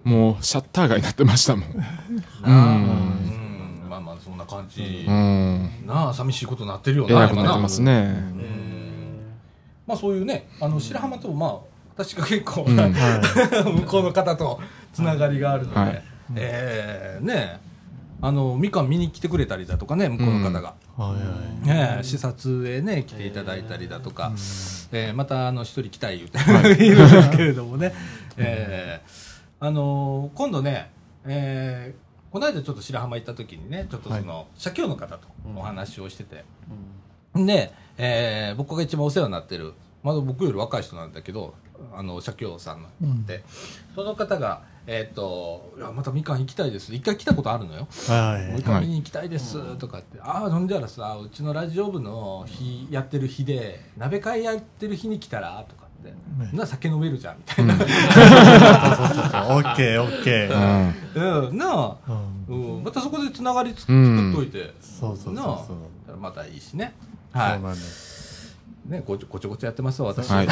[0.02, 1.68] もうシャッター街になってましたもん。
[2.44, 3.30] うん。
[3.32, 3.35] う
[4.46, 5.70] な感じ、うん。
[5.86, 7.52] なあ寂しいことになってるよえならくな。
[7.52, 7.92] ってますね。
[7.92, 9.20] うん。
[9.86, 11.58] まあそういうねあの白浜とまあ
[11.96, 12.78] 私が結構、うん。
[12.78, 12.78] い。
[12.78, 14.60] は 向こうの方と
[14.92, 16.02] つながりがあるので、はい。
[16.36, 17.60] えーね
[18.22, 21.00] あのみかん見に来てくれたりだとかね向こうの方が、い。
[21.00, 21.16] はいは
[21.64, 21.98] い。
[21.98, 24.32] ね視察へね来ていただいたりだとか、
[24.92, 25.14] えー。
[25.14, 27.92] またあの一人来たい言って、い、 るんですけれどもね、
[28.38, 30.90] えーあのー今度ね、
[31.26, 32.05] えー
[32.36, 36.44] この間ちょっと白浜行った時にねちょっとその、社協の方とお話をしてて、
[37.34, 39.72] で、えー僕が一番お世話になってる
[40.02, 41.54] まだ僕より若い人なんだけど
[41.94, 43.42] あの社協さんので、
[43.94, 46.94] その方が、えっとまたみかん行きたいです。
[46.94, 48.48] 一回来たことあるのよ、はい。
[48.48, 55.64] もう一回見に行きたいですとかって、ああそんじゃらさうちのラジオ部の日やってる日で鍋会やってる日に来たら？
[55.66, 55.85] とか
[56.52, 57.78] な酒飲めるじゃんみたいな、オ
[59.62, 60.90] ッケーオッケうー。
[61.18, 61.96] んうん、なあ、
[62.48, 65.50] うんうん、またそこでつながりつ作うんっといて、そうそうそうなそ
[66.08, 66.12] う。
[66.12, 66.94] あまたいいしね
[67.32, 68.56] はそうなんです。
[68.88, 68.90] い。
[68.92, 70.30] ね、ごちょごちょごちょやってますわ、私。
[70.30, 70.46] はい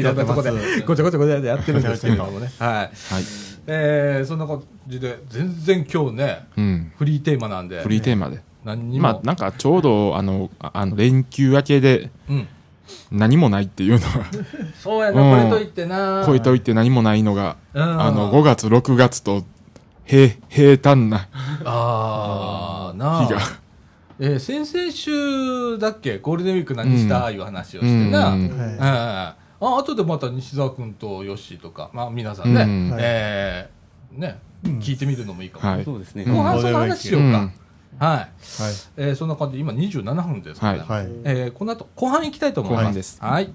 [0.00, 0.50] いろんなとこで、
[0.86, 2.50] ごちょごちょごちょやってるんですけれどもね。
[2.58, 2.70] はい。
[2.70, 2.90] はい。
[3.66, 6.92] えー、そんな感じで、全然今日ね、うん。
[6.96, 8.40] フリーテーマなんで、フリーテーマで。
[8.64, 12.48] 何にも、まあ、なんかちょうど、あの、ああの、連休明けでうん。
[13.10, 14.06] 何もないっていうのが、
[14.78, 16.22] そうやな、うんこれといってな。
[16.26, 19.44] こういといって何もないのが、うんあの、5月、6月と、
[20.04, 21.28] 平、平坦な
[21.64, 23.40] あー、なあ日が。
[24.22, 26.18] えー、先々週だっけ？
[26.18, 28.32] ゴールデンウィーク何した、うんいう話をしてな。
[28.34, 28.58] ううんん。
[28.78, 35.68] はいああとでまた西澤君とヨッシーとか、まあ皆さんね、うんえーね、聞いてみるのもいいかも。
[35.74, 36.22] はいそうですね。
[36.24, 37.50] うん後半その話しようか。
[37.98, 38.18] うんはい。
[38.18, 38.28] はい。
[38.96, 41.12] えーそんな感じで今27分ですから、ねはいはい。
[41.24, 42.82] えーこの後後半行きたいと思います。
[42.82, 43.52] 後半ですはい。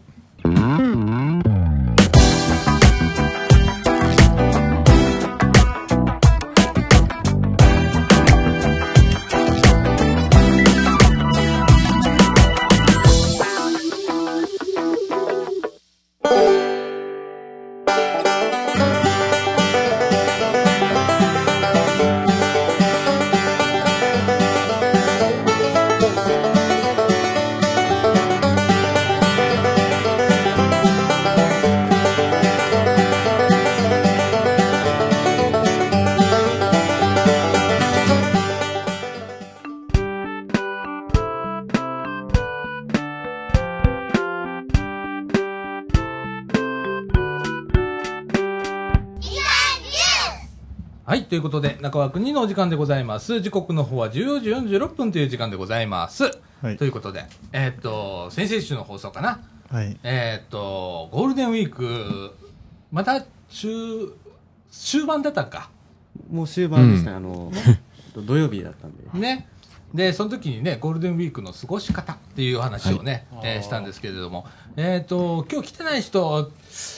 [51.05, 51.25] はい。
[51.25, 53.39] ということで、中枠2のお時間でございます。
[53.39, 56.23] 時刻の方は14時46分という時間でございます。
[56.63, 59.39] はいということで、えーっと、先々週の放送かな。
[59.69, 59.95] はい。
[60.01, 62.33] えーっと、ゴールデンウィーク、
[62.91, 64.15] また中、
[64.71, 65.69] 終盤だったんか。
[66.31, 67.11] もう終盤ですね。
[67.11, 67.51] うんあの、
[68.25, 69.19] 土曜日だったんで。
[69.19, 69.47] ね。
[69.93, 74.45] で、その時にね、ゴールデンウィークの過ごし方っていう話をね、はいえーしたんですけれども、
[74.75, 76.51] えっ、と、今日来てない人、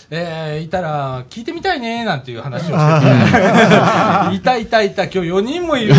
[0.09, 5.93] えーいたら聞いてみたいね、なんていう話をしてて、 いたいたいた、今日4人もいる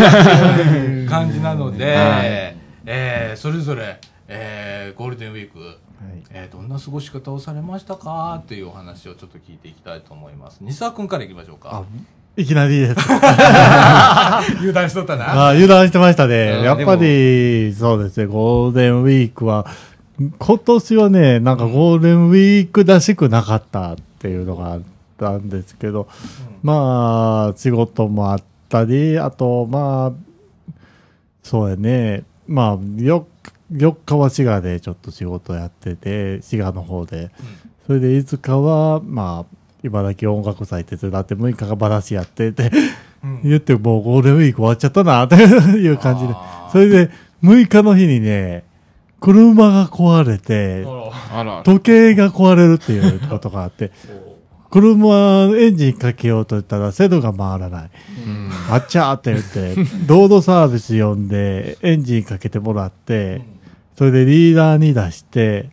[1.08, 5.76] 感じなので、 はいえーそれぞれ、えーゴールデンウィーク、はい。
[6.30, 10.58] えーどんな過ごし方をされましたかっていうお話をちょっと聞いていきたいと思います。
[10.60, 11.84] 西澤君からいきましょうか。
[12.38, 13.00] いきなりです。
[14.60, 15.48] 油断しとったな。
[15.48, 16.62] あ油断してましたうんね。
[16.62, 19.66] やっぱり、そうですね、ゴールデンウィークは、
[20.38, 24.80] 今年はね、なんかゴールデンウィークらしくなかったっていうのがあっ
[25.18, 26.06] たんですけど、
[26.62, 30.72] まあ、仕事もあったり、あと、まあ、
[31.42, 33.24] そうやね、まあ、4,
[33.72, 37.32] 4日は滋賀でちょっと仕事やってて、滋賀の方で。
[37.88, 42.70] それで5日は、まあ、茨城音楽祭手伝って6日がバラシやってて、
[43.22, 43.40] うん。
[43.42, 46.34] 言ってもうゴールデンウィーク終わっちゃったな、という感じで。
[46.72, 47.10] それで、
[47.42, 48.64] 6日の日にね、
[49.20, 50.84] 車が壊れて、
[51.64, 53.90] 時計が壊れるっていうことがあって、
[54.70, 57.90] 車、エンジンかけようと言ったら、セドが回らない。
[58.26, 58.50] うん。
[58.70, 63.42] あっちゃーって言って、ロードサービス呼んで、エンジンかけてもらって、
[63.96, 65.70] それでリーダーに出して、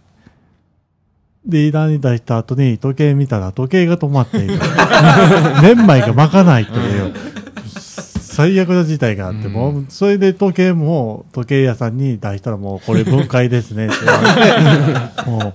[1.45, 4.55] リーダーに出した後に時計見たら時計が止まっている。
[5.62, 7.13] メンマイが巻かないという、
[8.36, 9.53] 最悪な事態があって、うん。
[9.53, 15.53] もう、それで時計も、時計屋さんに出したらもう、これ分解ですねって言われて、 も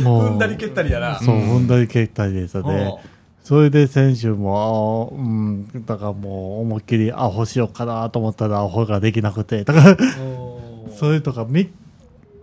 [0.00, 1.18] う、もう、踏んだり蹴ったりやな。
[1.20, 2.94] そう、踏んだり蹴ったりですおね。
[3.44, 9.96] それで先週も、うん、だからもう思いっきりアホしようかなと思ったらアホができなくて、だから、
[10.98, 11.70] それとか、み、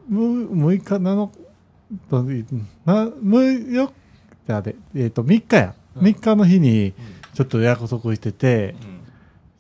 [0.08, 1.32] む、6日なの、
[2.10, 2.24] と
[2.86, 3.92] な、む、よ、
[4.48, 5.76] あで、えっ、と、3日や。
[5.96, 6.94] うん3日の日に、
[7.34, 8.96] ちょっと約束してて、うん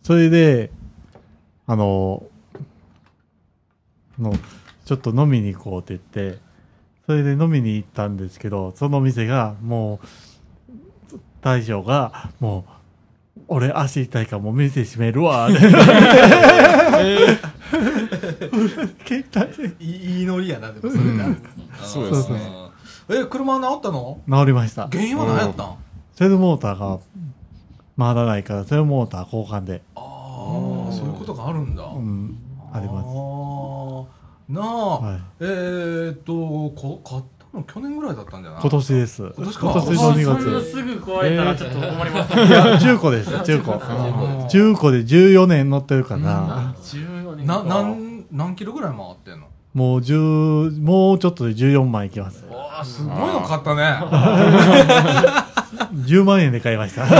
[0.04, 0.70] それで、
[1.66, 2.28] あの、
[4.20, 4.36] の、
[4.86, 6.38] ちょっと飲みに行こうって言って、
[7.08, 10.00] それで飲みに行ったんですけど、その店がも
[11.12, 12.68] う、大将が、も
[13.38, 15.58] う、俺足痛いからもう店閉めるわ、って。
[19.06, 19.70] 携帯。
[19.70, 21.26] でいいノリやな、でもそれな。
[21.84, 22.39] そうですね。
[23.10, 23.22] うん。
[23.22, 24.20] え、車治ったの？
[24.30, 24.88] 治りました。
[24.88, 25.65] 原因は何やったん？
[25.68, 25.76] あ
[26.15, 27.00] セルモーターが
[27.98, 31.84] 回らないから、セルモーター交換で、あー、そういうことがあるんだ。
[31.84, 32.38] うん、
[32.74, 33.08] あります。
[33.10, 34.54] す。
[34.54, 35.20] なあ、はい。
[35.39, 36.34] えーっと、
[36.80, 38.62] こ買ったの去年ぐらいだったんじゃない？
[38.62, 39.24] 今年です。
[39.24, 39.72] 今年か。
[39.72, 40.72] 今年の2そんな月。
[40.72, 43.74] すぐ壊れたらちょっと困りますいや、中古です、中古。
[43.74, 49.48] うん中古で14年乗ってるから、14年な、か何、何キロぐらい回ってんの？
[49.74, 52.46] もう10、もうちょっとで14万いきます。
[52.46, 54.00] わあ、すごいの買ったね。
[56.08, 57.06] 10万円で買いました。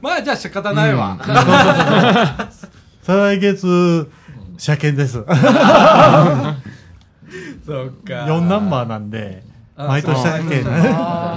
[0.00, 1.18] まあ、じゃあ仕方ないわ。
[3.02, 4.10] 再来月、
[4.56, 5.22] 車検です。
[7.66, 9.42] そうか4ナンバーなんで、
[9.76, 10.64] あ毎年車検。
[10.64, 11.36] な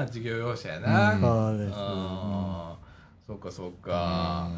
[0.00, 1.74] あ事業用車やな、うんそうです。
[3.28, 4.48] そうかそうか、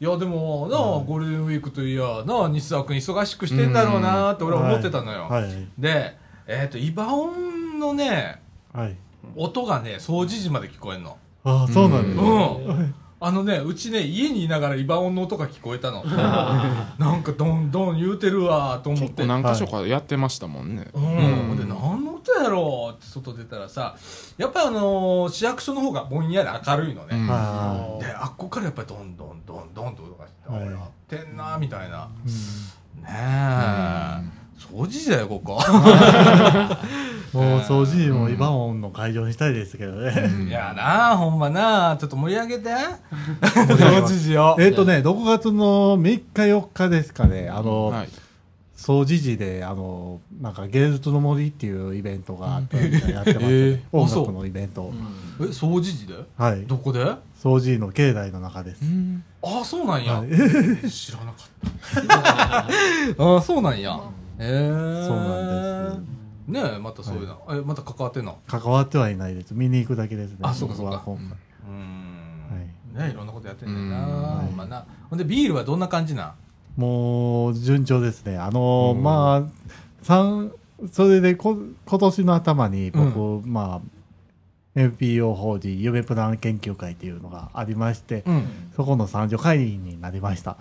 [0.00, 5.68] いやでもなあ、ゴールデンウィークといやなあ西澤君忙しくしてんだろうなって俺は思ってたのよ、はい。
[5.78, 8.40] でえっ、とイバ音のね
[8.72, 8.96] はい。
[9.36, 11.16] 音がね掃除時まで聞こえんの。
[11.44, 12.84] ああ、そうなんですうね。
[12.84, 12.94] ん。
[13.20, 16.04] あのねうちね家にいながらイバ音の音が聞こえたの。
[16.98, 19.06] なんかどんどん言うてるわと思って。
[19.06, 20.88] 結構何箇所かやってましたもんね。
[20.92, 23.96] うん、で何の音やろうって外出たらさ
[24.36, 27.26] やっぱりあのー市役所の方がぼんやり明るいのね、うん。
[27.26, 29.33] はであっこからやっぱりどんどん
[30.60, 32.28] やってんなみたいな、い。
[32.28, 35.60] ねえ、掃除時だよここ。
[37.32, 40.30] もう掃除もイバオンの会場にしたいですけどね。
[40.48, 41.90] いやなあほんまな。
[41.90, 42.70] あちょっと盛り上げて。
[43.42, 44.56] 掃除時を。
[44.62, 48.08] えっとね、6月の3日4日ですかね、あの、はい。
[48.76, 52.76] 掃除時で、あの、なんか芸術の森っていうイベントがあって、
[53.10, 53.40] やってます、えね。
[53.46, 53.80] ー。
[53.92, 54.92] 音楽のイベント。
[55.40, 56.14] え掃除時で？
[56.36, 56.64] はい。
[56.66, 57.02] どこで？
[57.02, 58.82] あ掃除の境内の中です。
[59.42, 60.28] あそうなんや、はい。
[60.90, 62.66] 知らなかっ
[63.16, 63.24] た。
[63.36, 64.00] あそうなんや。
[64.38, 66.14] へえそうなんです。
[66.46, 68.38] ねえまたそういうの、えまた関わってんの？
[68.46, 69.54] 関わってはいないです。
[69.54, 70.38] 見に行くだけですね。
[70.42, 71.02] あそうかそうか。
[71.04, 71.36] 僕は今
[71.68, 74.46] うん、ねいろんなことやってんねんな、うん。
[74.46, 74.84] ほんまな。
[75.08, 76.34] ほんでビールはどんな感じな
[76.76, 76.80] ん？
[76.80, 78.36] もう、順調ですね。
[78.36, 79.02] あの、うん。
[79.02, 80.50] まあ、三
[80.92, 83.88] それでこ、今年の頭に僕、まあ、
[84.76, 88.46] NPO 法人夢プラン研究会っていうのがありまして、うん。
[88.74, 90.56] そこの参助会員になりました。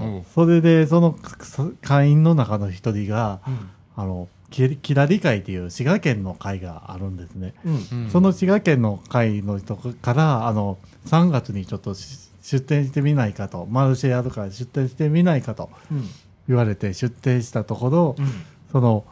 [0.00, 3.70] おうそれで、そのそ会員の中の一人が、うん。
[3.96, 7.54] あの、ききらり会っていう滋賀県の会があるんですね。
[7.64, 7.74] うん。
[7.74, 8.10] うん。
[8.10, 16.08] その滋賀県の会の人から、あの、3月にちょっとし出店してみないかと、マルシェやるから出店してみないかとうん。
[16.48, 18.16] 言われて出店したところ、
[18.72, 19.04] その、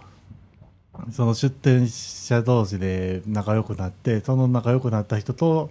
[1.12, 5.70] その出店者同士で仲良くなって、その仲良くなった人と、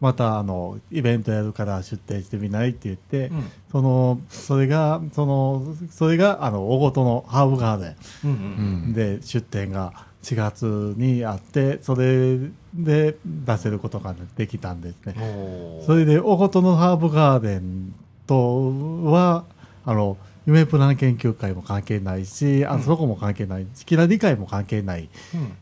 [0.00, 8.28] またあの、イベントやるから出店してみないって言って、うんその、それが、その、それが、あの、大ごとのハーブガーデ。
[8.28, 12.38] ンで出店が4月にあって、それ
[12.74, 15.14] で出せることができたんですね。
[15.86, 17.94] それで、大ごとのハーブガーデン
[18.26, 19.44] とは、
[19.86, 25.52] あの、夢プラン研究会も関係ないし、あそこも関係ない、キラ理解も関係ない、うん。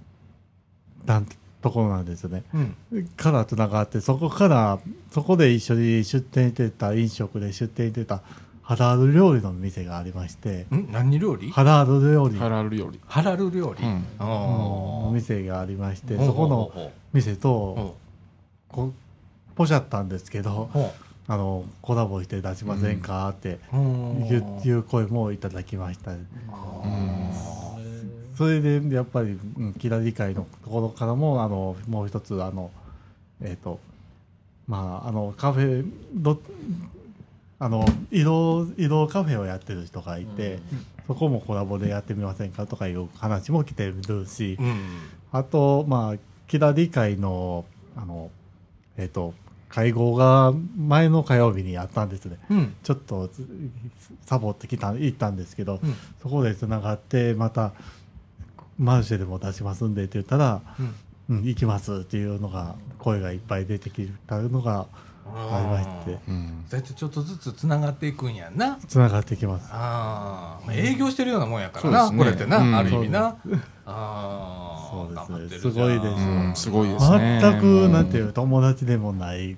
[1.07, 1.27] なん
[1.61, 2.45] ところなんですよね。
[2.55, 2.59] う
[2.99, 3.07] ん。
[3.16, 4.79] からつながって、そこから、
[5.11, 8.23] そこで一緒に出店してた、飲食で出店してた、
[8.62, 10.93] ハラール料理の店がありまして、ん？
[10.93, 11.51] 何料理？
[11.51, 12.38] ハラール料理。
[12.38, 13.01] ハラル料理。
[13.07, 14.05] ハラル料理、うん。
[14.19, 17.97] あのー店がありまして、そこの店と、
[18.69, 18.93] こ
[19.57, 20.71] ポシャったんですけど
[21.31, 23.29] あの、コラボして出しませんか？
[23.29, 24.27] ってううん。
[24.27, 26.11] いういう声もいただきました。
[26.11, 26.19] うん。
[28.37, 32.73] それで、やっぱり、うん、キラ理解のところからも、あの、もう一つ、あの、
[33.43, 33.79] えっ、と、
[34.66, 36.40] まあ、あの、カフェ、ど、
[37.61, 40.59] あの、移動、移動カフェをやってる人がいて、
[41.07, 42.66] そこもコラボでやってみませんか？
[42.66, 44.81] とかいう話も来てるし、うん。
[45.31, 48.33] あと、まあ、キラ理解の、あの、
[48.97, 49.33] えっ、と、
[49.70, 52.38] 会合が前の火曜日にあったんですね。
[52.50, 52.74] うん。
[52.83, 53.46] ちょっとず
[54.26, 55.94] サボってきた、行ったんですけど、うん。
[56.20, 57.72] そこで繋がって、また、
[58.78, 61.37] マルシェでも出しますんでって言ったら、うん。
[61.37, 64.88] うん、行きますっていうのが、声がいっぱい出てきたのが
[65.24, 66.64] ありまして、うん。
[66.68, 68.76] そうやってちょっとずつつながっていくんやんな。
[68.88, 69.68] 繋がってきます。
[69.70, 70.66] あー。
[70.66, 72.18] まあ営業してるようなもんやからな、ね。
[72.18, 72.74] これってな、うん。
[72.74, 73.26] ある意味な。
[73.26, 73.37] あ
[73.87, 76.07] あ頑張ってるすごいです。
[76.07, 77.40] うん、すごいですね。
[77.42, 79.57] 全く、なんていう、友達でもない、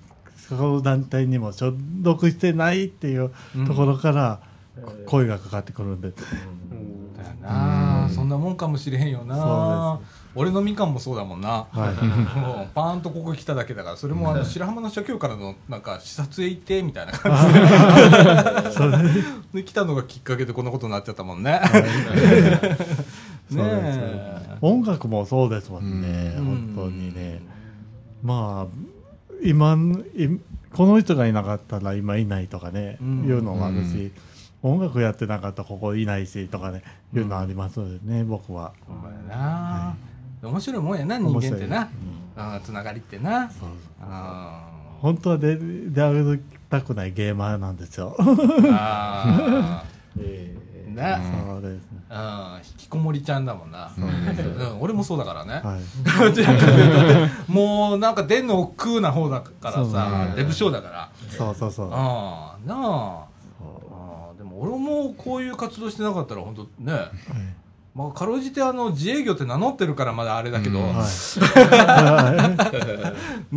[0.49, 3.31] その団体にも所属してないっていう
[3.66, 4.40] ところから、
[5.07, 9.37] 声がかかってくるんで、だよな、そんなもんかもしれへんよな。
[9.37, 12.38] そう俺のみかんもそうだもんな、はい。
[12.38, 17.37] もうパーンとここ来ただけだからそれもあの白浜の社協からのなんか視察へ行ってみたいな感
[19.53, 19.62] じで。
[19.62, 21.61] 来たのがきっかけでこんなことになっちゃったもんね。
[21.70, 21.70] ね
[23.51, 26.45] そうですえ音楽もそうですもんね、うん。
[26.45, 27.43] 本当にね。
[28.23, 29.77] まあ、今、
[30.17, 30.29] い
[30.73, 33.25] この人がいなかったら今いないとかね、うん。
[33.25, 34.13] いうのもあるし、
[34.63, 34.75] うん。
[34.75, 36.83] 音楽やってなかったらここいないしとかね、
[37.13, 38.73] いうのありますのでね、僕は。
[38.87, 39.97] ほんまやな、
[40.43, 41.91] 面白いもんやな人間ってな。
[42.37, 43.51] あつながりってな。
[43.51, 43.69] そう
[44.01, 48.15] あ本当は出出歩きたくないゲーマーなんですよ。
[48.17, 48.69] ー。
[48.71, 49.85] あ
[50.17, 50.62] ー
[50.95, 51.99] な、そうですね。
[52.11, 55.80] うん、引きこもりちゃんだもんな、うん、俺もそうだからね、はい。
[57.51, 60.32] もうなんか出んの億劫な方だからさね。
[60.36, 61.11] デブ症だから。
[61.28, 61.90] そうそうそう。
[61.93, 62.78] ああなあ。
[62.80, 66.93] ああでも俺もこういう活動してなかったら本当ね、
[67.95, 70.95] まあ、かろうじてあの自営業って名乗ってるからまだあれだけど、うん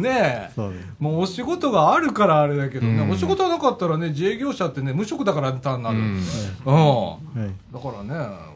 [0.01, 0.51] ねえ。
[0.53, 0.87] そうです。
[0.99, 6.15] もうお仕事があるからあれだけどね、うんお仕事がなかったらね自営業者ってね無職だから単なる、うんうん。
[6.15, 6.21] はい。
[7.73, 8.51] だからねこれは本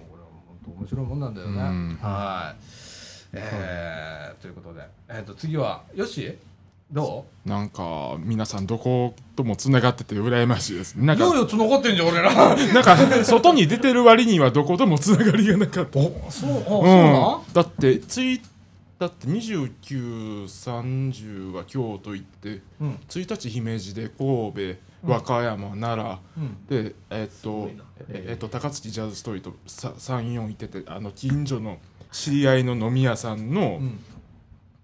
[0.66, 2.58] 当面白いもんなんだよね、うんはい。
[3.34, 6.38] えー、ということで、えー、と次はよし
[6.92, 10.96] どなんか皆さんどこともつながってて羨ましいです。
[10.96, 12.34] なんかよいよ繋がってんじゃん俺ら。
[12.56, 16.00] なんか外に出てる割にはどこともつながりがなかった。
[16.00, 16.62] そうあそうなん、
[17.36, 18.42] うん、だってつい
[18.98, 22.98] だって2930は京都行ってうん。
[23.08, 24.60] 1日姫路で神戸
[25.04, 26.58] 和歌山、奈良うん。
[26.68, 27.70] でえっと
[28.10, 31.78] ええっと高槻ジャズストリート34行っててあの近所の
[32.12, 34.00] 知り合いの飲み屋さんのうん。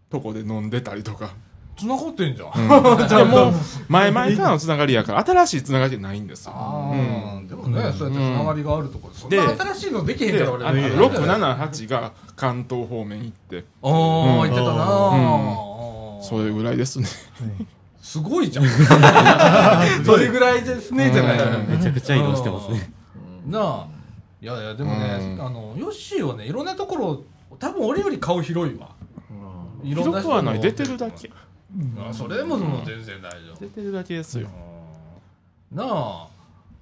[0.07, 1.33] とこで飲んでたりとか、
[1.78, 2.51] 繋がってんじゃん、
[3.07, 3.53] でも
[3.89, 6.53] 前々からのつながりやから新しいつながりじゃないんですよ。
[7.47, 13.65] でもね、そうやってつながりがあるところそんでな新しいのできへんから俺であのね678が関東方面行って。
[13.84, 14.86] ああ、言ってたな
[16.21, 17.07] それぐらいですね。
[18.01, 18.65] すごいじゃん。
[20.05, 21.38] それぐらいですねじゃない。
[21.67, 22.91] めちゃくちゃ移動してますね。
[23.47, 23.88] なあ。
[24.41, 25.45] いやいやでもね、うん。
[25.45, 27.23] あのヨッシーはねいろんなところ
[27.59, 28.89] 多分俺より顔広いわ。
[29.84, 30.59] いろんな広くはない。
[30.59, 31.32] 出てるだけ
[32.09, 33.59] あそれでももう全然大丈夫。
[33.59, 34.47] 出てるだけですよ。
[35.71, 36.28] なあ。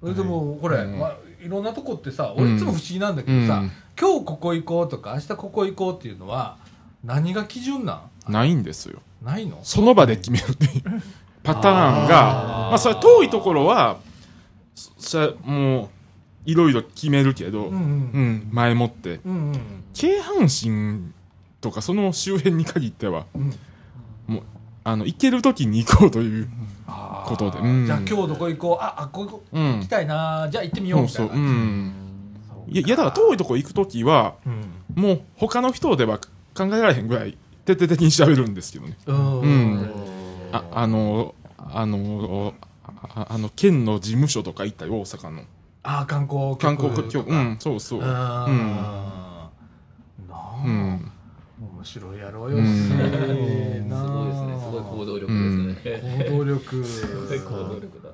[0.00, 0.98] それでもこれ、うん。
[0.98, 3.70] まあ、いろんなとこってさ俺いつも不思議なんだけどさ、うん。
[3.98, 6.56] 今日ここ行こうとか明日ここ行こうっていうのは
[7.02, 8.32] 何が基準なん？
[8.32, 9.00] ないんですよ。
[9.22, 9.58] ないの？
[9.62, 10.82] その場で決めるっていう。
[11.42, 12.08] パターンあー。
[12.08, 12.16] が
[12.70, 13.98] まあそれ遠いところは
[14.74, 15.88] そそれもう
[16.46, 19.20] いろいろ決めるけど、うんううんん前もって。
[19.24, 19.60] うんうん。
[19.94, 20.48] 京阪
[21.00, 21.12] 神
[21.60, 23.52] とかその周辺に限ってはうん。
[24.26, 24.42] もう
[24.84, 26.48] あの行ける時に行こうという、
[27.24, 27.58] ことで。
[27.58, 27.86] うん。
[27.86, 28.84] じゃあ今日どこ行こう？
[28.84, 29.58] ああここう。
[29.58, 29.76] ん。
[29.76, 31.08] 行きたいなじゃあ行ってみよう。
[31.08, 31.48] そうそう、みたいな。
[31.48, 31.92] うん、
[32.68, 35.02] いやいやだから遠いとこ行く時はうん。
[35.02, 38.96] もう他の人では考えられへんぐらい徹底的に調べるんですけどね。
[39.06, 39.40] うん。
[39.40, 39.90] うん。
[40.52, 42.54] ああのあの
[43.14, 45.42] ああの県の事務所とか行ったり大阪の。
[45.82, 47.08] あー観光観光局。
[47.10, 48.00] 局うんそうそう。
[48.00, 48.06] うん。
[48.06, 48.10] な
[50.30, 51.10] あ、うん。
[51.76, 52.66] 面白いやろうよ、うん。
[52.66, 54.33] しすごい
[54.74, 56.84] ごい行動力ですね、行動力。
[56.84, 58.10] すごい行動力だ。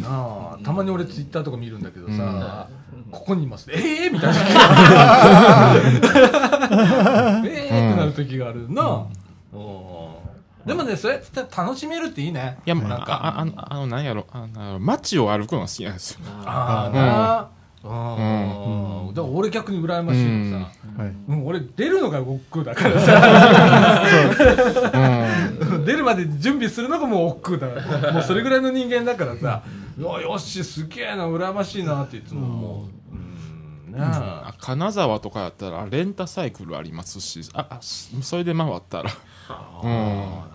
[0.00, 0.08] な
[0.54, 3.02] あたまに俺ツイッターとか見るんだけどさ、うん。
[3.10, 3.70] ここにいます。
[3.70, 4.40] ええー、みたいな。
[7.44, 7.92] え えー？
[7.92, 9.06] ってなる時があるな、
[9.52, 10.66] うん。
[10.66, 12.58] でもねそれって楽しめるっていいね。
[12.64, 13.12] いやもうあなんか。
[13.12, 14.26] ああのあのなんやろ。
[14.32, 16.20] あの街を歩くのが好きなんですよ。
[16.44, 18.14] ああな
[19.08, 21.12] うん、だから俺逆に羨ましいのさ、はい。
[21.28, 23.00] うん、俺出るのが億劫だから。
[23.02, 24.92] さ
[25.68, 25.78] う。
[25.78, 25.84] ん。
[25.84, 29.62] 出るまで準備するのがもう億劫だもうそれぐらいの人間だからさ
[29.98, 33.14] 「うわよしすげえな羨ましいな」っていつも思う、
[33.88, 37.40] うん、ねえあ金沢とかやったらレンタサイクルありますし。
[37.54, 39.10] ああそそれで回ったら。
[39.82, 39.90] うん。
[39.90, 40.04] な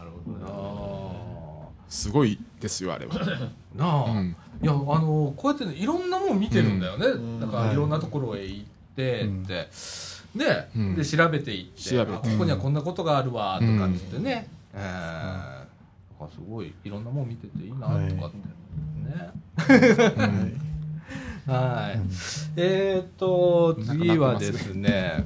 [0.04, 1.08] るほ
[1.90, 3.50] すごいですよあれは、どなな
[3.80, 7.40] あ、うんいやあのこうやってねいろんなもん見てるんだよね、ん。
[7.40, 7.76] だからい。
[7.76, 9.44] ろんなところへ行ってうん。
[9.44, 9.68] って、
[10.36, 10.96] ね、うん。
[10.96, 15.68] で調べていってここにはこんなことがあるわとかっつってね、えー
[16.20, 18.16] なんかすごいいろんなもん見てていいなとかって、
[19.06, 19.32] ね。
[20.20, 20.62] うん。
[21.48, 22.00] はい。
[22.58, 25.24] えっ、と、次はですね、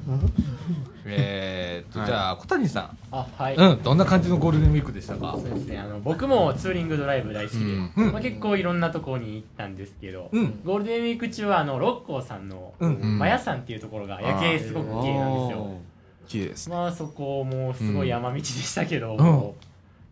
[1.04, 2.08] えっと、はい。
[2.08, 3.60] じゃあ、小谷さあはい、ん。
[3.60, 5.32] うん、どんな感じのゴールデンウィークでしたか？
[5.36, 10.60] そうですねあの僕もツーリングドライブ大好きで、うんまあ、結構いろんなところに行ったんですけど、うん。
[10.64, 12.94] ゴールデンウィーク中はあの六甲さんのうん。
[12.94, 13.18] うん。
[13.18, 15.80] マヤ山っていうところが夜景すごく綺麗なんですよ。
[16.28, 16.76] 綺麗ですね。
[16.76, 19.56] まあそこもすごい山道でしたけど、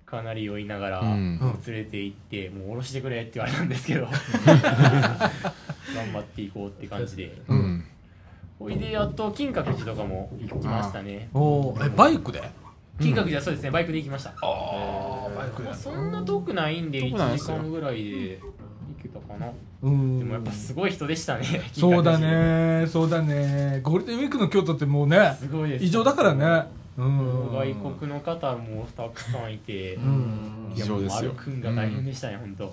[0.07, 1.39] かなり酔いながらうん。
[1.67, 4.09] 連れて行って、もう降ろしてくれって言われたんですけど
[5.95, 7.41] 頑張っていこうって感じで。
[7.49, 7.85] うん
[8.61, 12.43] ほいであと金閣寺とかも行きましたねおーえ、バイクで？
[13.01, 15.75] 金閣寺はそうですねバイクで行きましたああ、バイクでまあ、。
[15.75, 18.53] そんな遠くないんで遠くない1時間ぐらいで行
[19.03, 19.51] けたかな
[19.83, 23.81] うんでもやっぱすごい人でしたね そうだね、そうだね。
[23.83, 26.67] ゴールデンウィークの京都ってもうね、すごいです異常だからね。
[26.99, 27.53] うん。
[27.53, 30.73] 外国の方もたくさんいて、うん。
[30.77, 32.65] いやもう異常ですよ歩くんが大変でしたね、本当。
[32.65, 32.71] な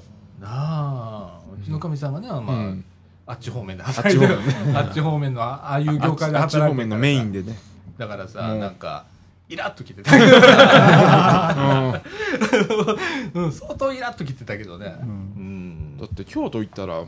[0.49, 2.83] あ、うちのかみさんがね、まあ、うん
[3.27, 4.37] あっち方面であっ働いてる。
[4.41, 4.77] ち方面。
[4.77, 7.57] あっち方面のあああいう業界であっち働いてるからさ方面のメインでね、
[7.97, 9.05] だからさ、なんか、
[9.49, 10.11] イラッときてた。
[10.15, 10.19] う
[13.39, 13.43] ん。
[13.43, 14.95] うん、相当イラッときてたけどね。
[15.01, 15.97] ううん。
[15.97, 17.03] だって京都行ったら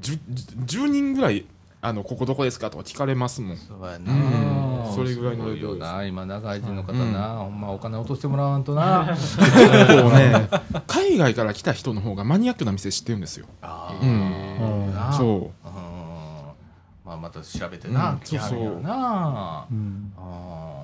[0.00, 0.20] 10,
[0.64, 1.44] 10人ぐらい
[1.86, 3.56] あのここどこですかとか聞かれますもん。
[3.58, 4.04] そうやうん。
[4.06, 5.50] な、それぐらいのす。
[5.50, 7.60] ごよな、今、長井人の方な、ほん。
[7.60, 9.06] まお金落としてもらわんとな。
[9.06, 10.48] 結構ね
[10.86, 13.44] 海外から来た人の方がマニアックな店知ってるんですよ。
[13.60, 14.08] あうん。
[14.08, 14.12] う
[14.92, 15.10] んあ。
[15.10, 15.28] なそう。
[15.28, 15.50] うん。
[17.04, 18.18] まあまた調べてな、うん。
[18.20, 19.66] 来はるんやろな。
[19.70, 20.12] うん。
[20.16, 20.83] あー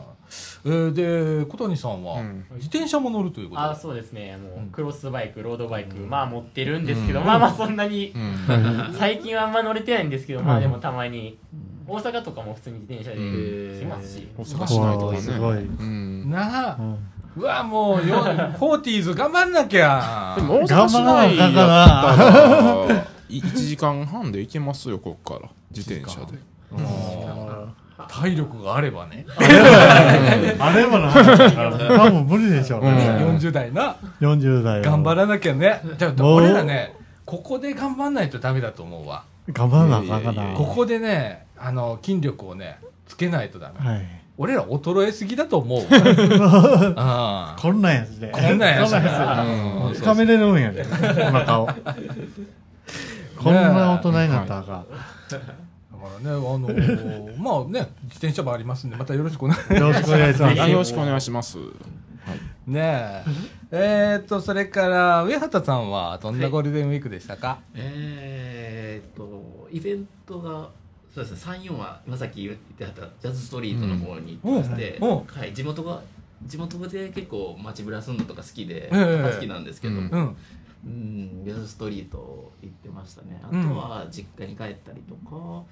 [0.65, 0.93] えー
[1.41, 2.45] で小谷さんはうん。
[2.55, 4.37] 自転車も乗るということで、あそうですね。
[4.37, 4.67] もうん。
[4.67, 7.27] うクロスバイクロードバイク、まあ持ってるんですけど、うん。
[7.27, 8.95] まあまあそんなにうん。
[8.99, 10.47] 最近はあんま乗れてないんですけど、うん。
[10.47, 11.39] まあでもたまに
[11.87, 13.73] 大阪とかも普通に自転車うん。
[13.73, 15.21] で来ますし、大阪市内とかね。
[15.21, 16.31] すごいうん。
[16.31, 16.97] なあうん。
[17.37, 20.35] うわもうよフォーティーズ頑張んなきゃ。
[20.37, 25.49] でも大阪市内やったら1時間半で行けますよこっから。
[25.75, 26.39] 自転車で。
[26.73, 27.75] うん
[28.09, 32.96] 体力があればね、あれはな、多分無理でしょううん。
[32.96, 33.03] ね。
[33.20, 33.96] 40代な。
[34.20, 35.80] 40代は頑張らなきゃね。
[35.98, 36.94] じゃあ俺らね
[37.24, 39.24] ここで頑張んないとダメだと思うわ。
[39.53, 40.55] 頑張らなあかんかな。
[40.55, 43.88] ここでねあの筋力をねつけないとダメ。
[43.88, 44.07] はい。
[44.38, 45.86] 俺ら衰えすぎだと思う
[46.96, 48.28] あ こんなんやつで。
[48.28, 49.01] こんなんやつで。
[49.98, 50.84] 深めれるんやで、お
[51.30, 51.68] 腹を。
[53.36, 54.84] こんな大人になったらあか
[55.30, 55.38] だ
[56.01, 59.76] からね、あのー まあね、自転車もありますんで、またよろしくお願いん。
[59.76, 60.62] よろしくお願いします。
[60.62, 61.59] あよろしくお願いします。
[62.66, 63.24] ねえ。
[63.72, 70.70] えーっと、それから、上畑さんはどんなゴールデンウィークでしたか、えーっとイベントが
[71.14, 75.09] そうですね34は今さっき言ってはったジャズストリートの方に行ってまして、うん。
[75.09, 75.24] うん。
[75.26, 76.03] はい、地元が
[76.44, 80.05] 地元で結構街ぶらすんのとか好きで、ええ好きなんですけど、ううん。
[80.07, 80.36] ん
[80.84, 81.44] うん。
[81.44, 83.40] ジャズストリート行ってましたね。
[83.42, 85.62] あとうんは実家に帰ったりとか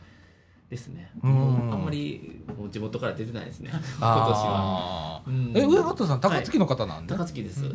[0.71, 3.71] ですね、あんまりもう地元から出てないですね。
[3.73, 5.23] 今年は。
[5.55, 7.69] え、上畑さん、高槻の方なんで、高槻です、え、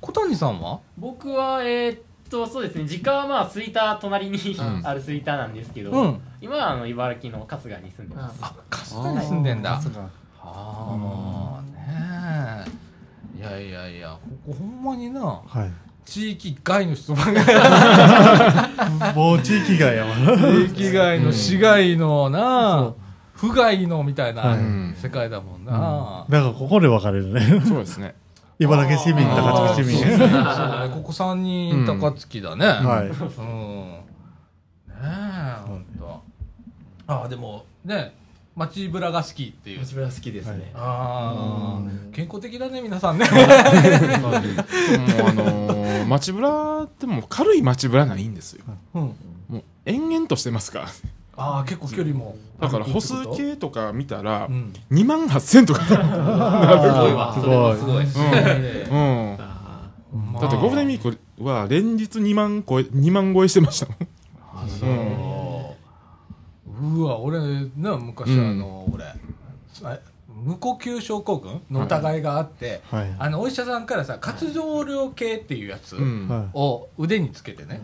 [0.00, 0.78] 小谷さんは？
[0.96, 2.84] 僕はえーっとそうですね。
[2.84, 4.86] 実家はまあ吹田隣にん。
[4.86, 6.20] ある吹田なんですけど、うん。
[6.40, 8.38] 今はあの茨城の春日に住んでます。
[8.40, 9.80] あ、春日に住んでんだ。
[9.80, 12.64] そうかああ、ね
[13.36, 13.40] え。
[13.40, 14.16] いやいやいや、
[14.46, 15.72] ここほんまにな、はい。
[16.04, 17.22] 地域外の人も
[19.34, 20.14] う地域外やわ。
[20.16, 20.22] 地
[20.72, 22.92] 域外の市外のな、
[23.34, 24.58] 府外のみたいなはい
[24.96, 26.26] 世界だもんな。
[26.28, 27.62] だからここで分かれるね。
[27.66, 28.14] そうですね
[28.58, 29.98] 茨城市民、高槻市民。
[30.90, 32.66] ここ3人高槻だね。
[32.66, 33.06] はい。
[33.06, 33.14] うん。
[33.14, 33.20] ね
[35.02, 35.04] え、
[35.66, 36.22] ほんと。
[37.06, 38.12] ああ、でも、ね、
[38.56, 39.80] 街ぶらが好きっていう。
[39.80, 43.24] 街ぶら好きですね、ああ、健康的だね、皆さんね。
[43.30, 43.44] もう
[45.28, 45.80] あのー
[46.10, 48.64] 街ぶらでも軽い街ぶらないんですよ。
[48.94, 49.02] うん。
[49.48, 50.88] もう延々としてますから。
[51.36, 52.36] ああ、結構距離も。
[52.60, 54.72] だから歩数計とか見たらうん。
[54.90, 55.84] 2万8000とか。
[55.86, 56.02] すごい
[57.12, 57.32] わ。
[57.38, 58.06] すごい。
[58.06, 59.36] すごい、うん。
[59.38, 63.96] あまあだってゴールデンウィークは連日2万超え2万超えしてましたもん。
[64.52, 64.90] あそう。
[64.90, 64.92] う
[67.04, 67.38] わ俺
[67.76, 68.50] な昔うん。
[68.50, 69.14] あの、俺あ
[70.28, 73.14] 無呼吸症候群の疑いがあって、はい。
[73.18, 75.96] あのお医者さんからさ活動量計っていうやつ
[76.54, 77.80] を腕につけてね、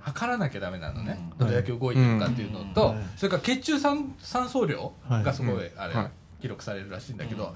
[0.00, 3.04] 測らなきゃダメなのね、どれだけ動いてるかっていうのと、うん。
[3.16, 6.10] それから血中酸酸素量がすごい、あれ、はい。
[6.42, 7.54] 記録されるらしいんだけど、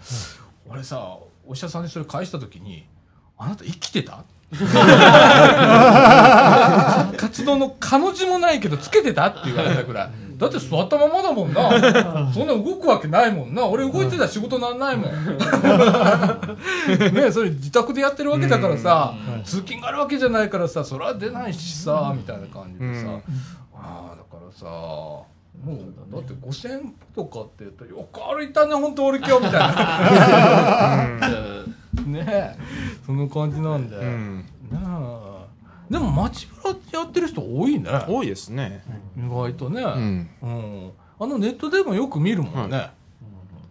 [0.69, 2.87] 俺さお医者さんにそれ返した時に
[3.37, 4.25] 「あなた生きてた?
[7.17, 9.27] 」活動の彼女もないけどつけてた？
[9.27, 11.69] って言われたぐらいだって座ったままだもんな。
[12.33, 13.67] そんな動くわけないもんな。
[13.67, 15.11] 俺動いてたら仕事なんないもん。
[17.13, 19.15] ねそれ自宅でやってるわけだからさ
[19.45, 23.17] 通勤があるわけじゃないからさそれは出ないしさみたいな感じでさ、うん。
[23.17, 23.21] あ
[24.13, 25.27] あだからさも
[25.73, 25.77] う
[26.13, 26.83] だって5000
[27.17, 29.69] 歩とかって言ったらよく歩いたね本当俺今日みたいな。
[31.21, 31.65] ー
[32.07, 32.13] うん。
[32.13, 32.57] ねえ
[33.05, 34.45] その感じなんで、ねうん。
[34.73, 34.77] え
[35.91, 37.91] でも街ぶらやってる人多いね。
[38.07, 38.83] 多いですね。
[39.17, 40.31] 意外とね、うん。
[40.43, 40.91] うん。
[41.19, 42.91] あのネットでもよく見るもんね、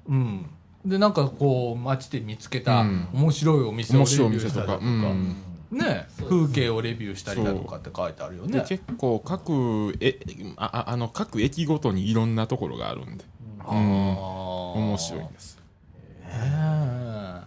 [0.08, 0.50] うん。
[0.86, 3.08] でなんかこう街で見つけたうん。
[3.14, 5.36] 面白いお店をレビューしたりだとか、うん。
[5.72, 6.08] ね。
[6.30, 8.60] 風景をレビューしたりだとかって書いてあるよね。
[8.60, 10.20] で結構各え
[10.56, 13.26] あああの各駅ごとにいろんなところがあるんで。
[13.60, 13.74] あー。
[13.76, 15.58] 面白いんです。
[15.58, 17.42] ねえ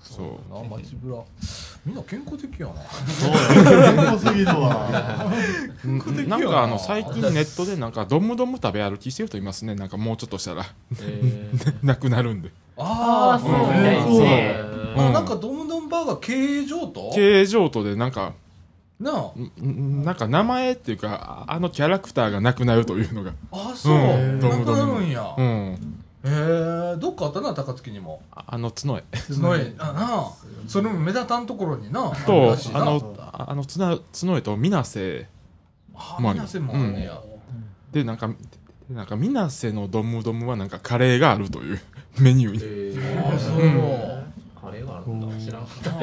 [0.00, 1.24] そう街ぶら
[1.86, 2.74] みんな健康的やな。
[2.82, 3.92] そうや。
[3.92, 4.90] 健康すぎるわ。
[5.86, 6.36] んな。
[6.36, 9.76] んかあの最近ネットでなんかドムドム食べ歩きしてる人いますね。
[9.76, 10.66] なんかもうちょっとしたら。
[11.00, 11.52] え
[11.84, 12.50] なくなるんで。
[12.76, 14.58] ああそうみんたいですね。
[14.96, 18.34] なんかドムドムバーガー経営上と経営譲渡でなんか
[18.98, 19.32] なあ。
[19.38, 23.32] んんなんか名前っていうかああのキャラクターがなくなるというのが。
[23.52, 24.40] あそう、うん。
[24.40, 28.22] なくなるんや、へうんえどっかあったな高槻にも。
[28.32, 30.32] ああの角絵角絵あなあ。
[30.66, 32.10] それも目立たんところにな。
[32.26, 35.26] とあのああの角角絵と水瀬
[36.60, 37.20] もあんねや、
[37.92, 38.28] でなんか
[38.88, 41.80] でなんか水瀬のドムドムはなんかカレーがあるという
[42.18, 42.60] メニューに。
[42.98, 43.34] ー。
[43.34, 43.56] あそう、
[44.60, 45.44] カレーがあるなんだ。
[45.44, 45.62] 知らん。
[45.62, 46.00] かった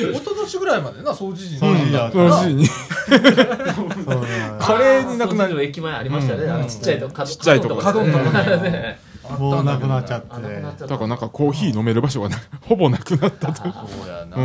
[0.00, 2.66] 一昨年ぐらいまでな掃除時掃除時に。
[2.66, 2.74] そ
[3.14, 4.28] うね
[4.58, 5.62] 華麗になくなる。
[5.62, 7.76] 駅前ありましたね、ちっちゃいとこ角ちっちゃいとこ。
[7.76, 9.05] 角のとこ角のとこね
[9.38, 10.28] もうなくなっちゃって。
[10.86, 13.62] だからなんかコーヒー飲める場所がな ほぼなくなったと。
[13.62, 13.70] そ
[14.04, 14.40] うやな、う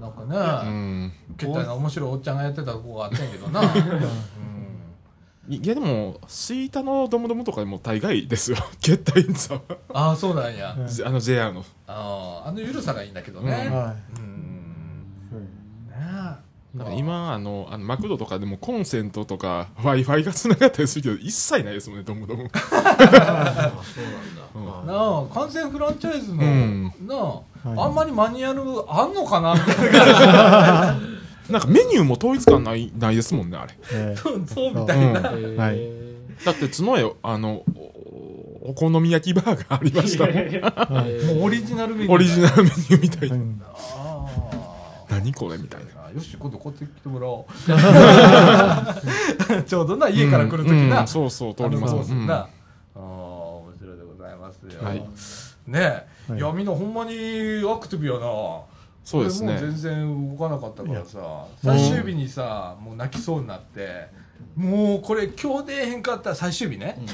[0.00, 3.62] なんかうね、ん結面白いおっちゃんがやってたとこがあったんやけどな、
[5.48, 8.58] いやでもスイタのドムドムとかでも大概ですよ。
[8.82, 9.60] ケッタインザは
[9.94, 11.64] ああそうなんや、うんあの JR の。
[11.86, 14.34] あーあの緩さがいいんだけどね、はうん。
[14.34, 14.37] ね
[16.74, 24.86] なんか今あのあのマクドとかでもコンセントとか w i f i がつながったりするけど一切ないですもんねドムドムあそうなんだ、うん。
[24.86, 26.92] なあ完全フランチャイズの、うん。
[27.06, 27.42] なあ、は
[27.74, 27.78] い。
[27.78, 31.00] あんまりマニュアルあんのかなみたいな。
[31.48, 33.72] なんかメニューも統一感ないないですもんねあれ。
[33.72, 34.16] いえ。
[34.20, 35.56] そうそうみたいな、うん。
[35.56, 35.80] はい。
[36.44, 40.34] だって角へあのおお好み焼きバーがありましたもん。
[41.42, 43.36] オリジナルメニューオリジナルメニューみたいな
[45.08, 47.52] 何これみたいなあよし今度こって来てもらおう。
[49.64, 51.94] ちょうどな家から来る時な、うんうんそうそう通ります。
[52.12, 52.48] うんな、あ
[52.94, 55.00] あ面白いでございますよ、はい。
[55.66, 56.38] ねえ、はい。
[56.38, 57.16] い、やみんなほんまにア
[57.78, 58.20] クティブやな。
[59.04, 59.52] そうですね。
[59.52, 64.08] 俺もう全然動かなかったからさ最終日にさもう泣きそうになって
[64.54, 66.98] もうこれ今日出えへんかったら最終日ね、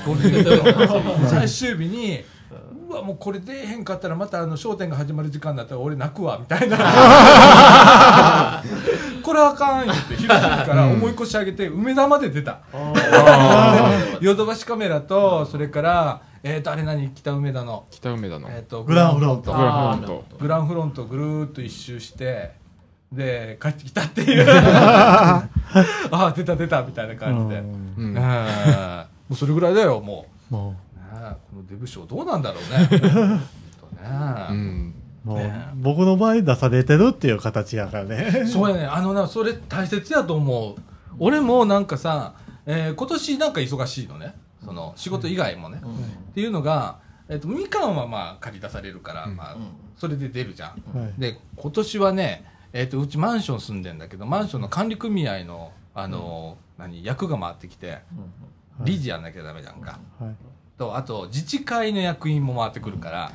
[1.28, 2.24] 最終日に
[2.89, 6.76] うわもうこれ出えへんかったらまたあの商店が始まる時間になったら俺泣くわみたいな。
[9.22, 12.61] これあかん言って昼過ぎから思い越し上げて梅田まで出た。
[14.20, 17.11] ヨドバシカメラとそれからえっ、とあれ何？
[17.11, 17.87] 北梅田の。
[17.91, 18.51] 北梅田の。
[18.51, 19.55] えっ、とグランフロント。
[19.55, 20.24] グランフロント。
[20.39, 22.53] グランフロントぐるーっと一周して
[23.11, 24.47] で帰ってきたっていう。
[24.53, 25.49] あ
[26.11, 27.95] あ出た出たみたいな感じで、うん。
[27.97, 28.14] うん。
[28.14, 30.84] ねえもうそれぐらいだよももう、
[31.33, 32.87] このデブ賞どうなんだろうね。
[32.87, 33.41] ほんとね。
[34.51, 34.95] うん。
[35.25, 35.68] うもうね。
[35.77, 38.47] 僕の場合出されてるっていう形やからね。
[38.47, 38.87] そうやね。
[38.87, 40.81] あのなそれ大切やと思う。
[41.18, 42.35] 俺もなんかさ、
[42.66, 44.35] えー今年なんか忙しいのね。
[44.64, 45.81] その仕事以外もね、
[46.31, 46.99] っていうのが、
[47.29, 49.37] えっとみかんはまあ借り出されるから、うん。
[49.37, 49.57] まあ、
[49.97, 51.20] それで出るじゃん、はい。
[51.20, 57.99] で今年はね、えっとうちマンション住んでんだけどマンションの管理組合のあの、何役が回ってきて
[58.81, 60.35] 理事やんなきゃダメじゃんか、はい
[60.79, 63.33] とあと自治会の役員も回ってくるから、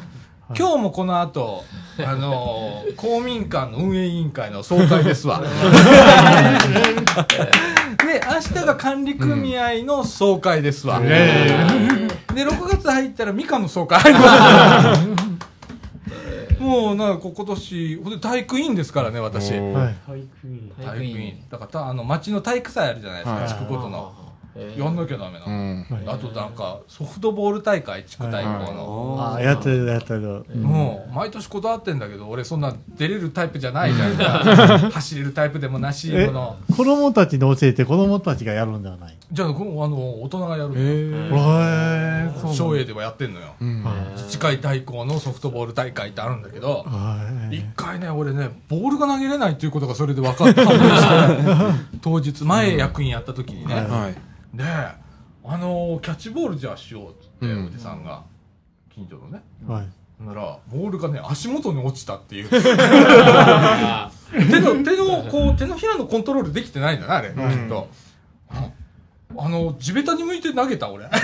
[0.54, 0.58] い。
[0.58, 1.64] 今日もこの後
[1.98, 5.42] あの公民館の運営委員会の総会ですわ。
[8.00, 11.08] で明日が管理組合の総会ですわ、で
[12.36, 14.02] 6月入ったらみかんの総会
[16.60, 19.52] もうなんかこ今年体育委員ですからね私。
[19.52, 19.60] 体
[20.20, 20.72] 育員。
[20.78, 21.44] 体育委員。
[21.50, 23.48] だからたあの町の体育祭あるじゃないですか、はい。
[23.48, 24.14] 地区ごとの
[24.78, 25.86] やんなきゃダメなの、うん。
[26.08, 30.44] あとなんかソフトボール大会地区対抗の、ああやってるやってる。
[30.56, 34.18] もう毎年こだわってんだけど俺そんな出れるタイプじゃないじゃん。
[34.18, 34.24] か
[34.92, 36.58] 走れるタイプでもなしえこの。
[36.76, 39.16] 子供たちに教えて子供たちがやるんではない？
[39.32, 43.48] じゃあこのあの大人がやるのへえそう省営ではやってんのよ。
[43.62, 43.84] うん。
[44.16, 47.58] 自治会対抗のソフトボール大会ってあるんだけどはい。
[47.58, 51.58] 一回ね俺ねボールが投げれないっていうことがそれで分かったんですよ
[52.02, 54.16] 当日前役員やった時にね、はい
[54.54, 57.66] であのーキャッチボールじゃあしようっつって、うん。
[57.68, 58.24] おじさんが
[58.90, 59.42] 近所のね。
[59.68, 59.88] はい。
[60.24, 62.50] ならボールがね足元に落ちたっていう。
[62.52, 62.58] 手
[64.60, 67.36] の手のこう手のひらのコントロールできてないんだなあれ、きっ
[67.70, 67.88] と。
[68.50, 68.70] あ
[69.38, 71.06] あの地べたに向いて投げた俺。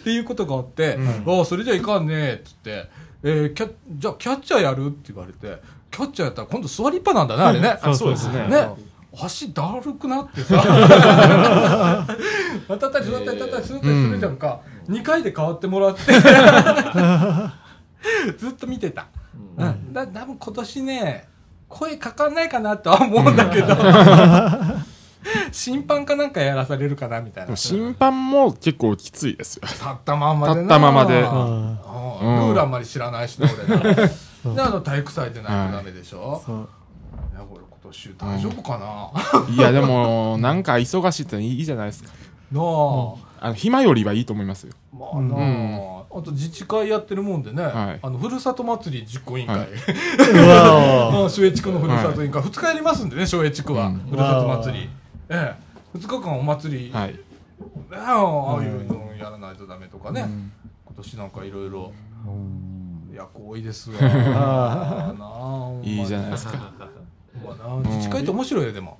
[0.02, 2.88] ていうことがあって「ああそれじゃいかんね」っつって、
[3.22, 5.60] えーキャ「じゃあキャッチャーやる?」って言われて
[5.90, 7.78] キャッチャーやったら今度座りっぱなんだなあれね。
[7.94, 8.46] そうですね。
[8.48, 8.68] ね
[9.20, 12.06] 足だるくなってさ。
[12.68, 16.00] 当たったり座ったり立ったり座ったりするじゃんか、2回で変わってもらって
[18.38, 19.06] ずっと見てた、
[19.56, 21.28] うん、だ多分今年ね
[21.68, 23.76] 声かかんないかなとは思うんだけど
[25.52, 31.76] 審判かなんかやらされるかなみたいな審判も結構きついですよ立ったまんまでな立ったままでうんあ
[32.46, 33.96] ルールあんまり知らないしね俺な
[34.54, 36.77] であの体育祭でないとダメでしょ、そういやこれ今
[37.88, 42.10] 年大丈夫かな、いやでも なんか忙しいっていいじゃないですか。
[42.52, 44.72] なあ、あの暇よりはいいと思いますよ。
[44.92, 47.98] まあなあ、あと自治会やってるもんでね、はい。
[48.00, 49.68] あのふるさと祭り実行委員会、はい。
[49.68, 53.98] うわまあ 松江地区のふるさと委員会、2日やりますんでね松江地区は、うん。
[54.10, 54.88] ふるさと祭り。
[55.28, 55.56] え
[55.94, 55.98] え。
[55.98, 57.08] 2日間お祭り、はい。
[57.08, 57.18] ね
[57.92, 60.52] あああいうのやらないとダメとかね、うん。
[60.86, 61.92] 今年なんかいろいろ。
[62.26, 62.68] うん。
[63.14, 63.96] 役多いですわ。
[64.00, 66.72] あなあいいじゃないですか
[67.44, 68.98] まあな自治会って面白いよでも。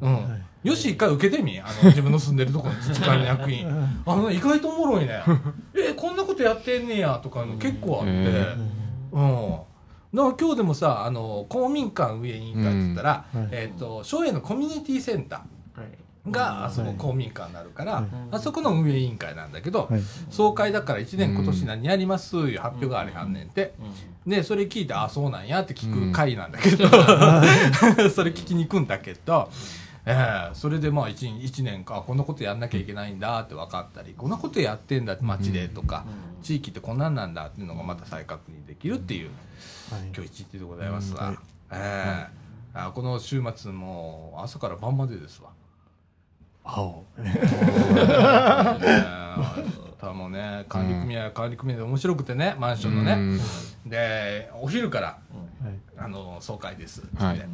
[0.00, 3.66] うん、よし一回受けてみあの 自分の住んでるところの自治会の役員。
[4.04, 5.22] あの意外とおもろいね。
[5.74, 8.56] えこんなことやってんねやとかの結構あって、へ
[9.12, 9.58] うん。
[10.12, 13.40] の今日でもさあの公民館運営委員会って言ったら、うん。
[13.42, 13.48] はい。
[13.52, 15.55] えっ、と松江のコミュニティセンタはいー
[16.30, 18.04] があそこはい公民館になるから、はい。
[18.30, 20.02] あそこの運営委員会なんだけど、はい。
[20.30, 23.74] 総会だから1年今年何やりますいう発表がありはんねんて、
[24.26, 26.88] でそれ聞いてあそうなんやって聞く会なんだけど、
[28.10, 29.50] それ聞きに行くんだけど、
[30.04, 36.04] ええそれでまあ 1, 一年かこんなことやんなきゃいけないんだって分かったりこんなことやってんだって街でとか、
[36.42, 39.30] 地域ってこんなんなんだっていうのがまた再確認できるっていう
[39.90, 40.02] はい。
[40.14, 41.34] 今日一日でございますわ、うん。
[41.34, 41.38] はい。
[41.72, 42.46] ええ。
[42.78, 45.50] あこの週末も朝から晩までですわ
[46.66, 47.04] 青。
[49.98, 53.90] たもね管理組合は管理組合で面白くてねマンションのね、うん。
[53.90, 55.74] でお昼からはい。
[55.96, 57.00] あの総会です。
[57.00, 57.48] っつって、はい。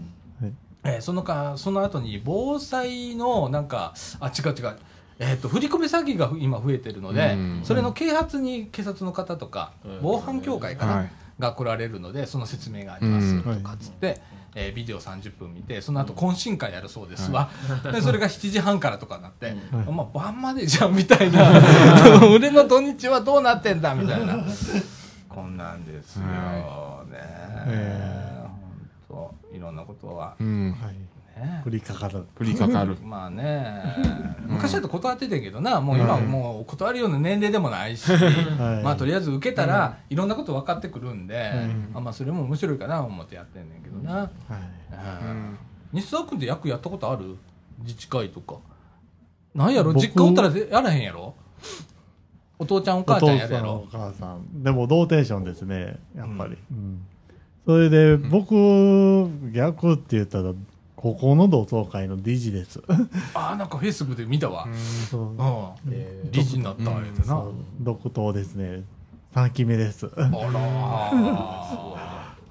[0.84, 4.76] えーそのかその後に防災のなんかあ違う違う。
[5.18, 7.60] えー、と振り込め詐欺が今増えてるので、うん。
[7.62, 11.10] それの啓発に警察の方とか、防犯協会かな、はい。
[11.38, 13.42] が来られるのでその説明がありますうん。
[13.42, 14.20] とかっつって、
[14.54, 17.50] えービデオ30分見てその後懇親会やるそうですわ、
[17.92, 19.56] でそれが7時半からとかになって、はい。
[19.92, 21.52] まあ、晩までじゃんみたいな。
[22.30, 24.38] 俺の土日はどうなってんだみたいな。
[25.28, 26.22] こんなんですよ。
[27.10, 27.18] ね、
[27.66, 28.44] え
[29.08, 30.34] 本当いろんなことは。
[30.38, 30.72] うん。
[30.72, 31.62] はいね。
[31.66, 32.24] 降りかかる。
[32.38, 32.96] 降りかかる。
[33.04, 33.82] まあね。
[34.46, 35.80] 昔だと断ってたけどな。
[35.80, 38.84] もう今はもう断るような年齢でもないし、はい。
[38.84, 41.90] まあとりあえず受けたらいろんなこと分かってくるんで、ん。
[41.94, 44.28] あまあそれも面白いかな思ってやってんねんけどな、はい。
[45.24, 45.58] うん。
[45.92, 47.36] 西澤君って役やったことある？
[47.80, 48.56] 自治会とか。
[49.54, 49.92] なんやろ？
[49.92, 51.34] 僕実家おったらやらへんやろ？
[52.58, 53.72] お父ちゃんお母ちゃんやるやろ？
[53.74, 54.62] お父さんお母さん。
[54.62, 57.02] でも同テンションですねやっぱり、うん。
[57.66, 60.52] それで僕逆って言ったら
[61.02, 62.80] ここの同窓会の理事です。
[63.34, 64.68] ああなんかフェイスブックで見たわ、
[65.10, 65.22] そう。
[65.22, 66.30] うん。
[66.30, 67.42] 理事になったあれでな、
[67.80, 68.84] 独党ですね。
[69.34, 70.08] 3期目です。
[70.16, 70.30] あら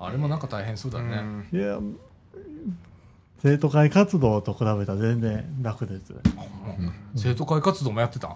[0.06, 1.22] あれもなんか大変そうだね、
[1.54, 1.80] いや
[3.42, 6.14] 生徒会活動と比べたら全然楽です。
[7.16, 8.28] 生徒会活動もやってた？
[8.28, 8.36] ん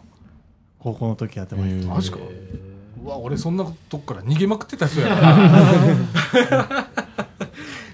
[0.80, 2.20] 高校の時やってました、マジか。
[3.04, 6.88] うわ俺そんなとこから逃げまくってた人やな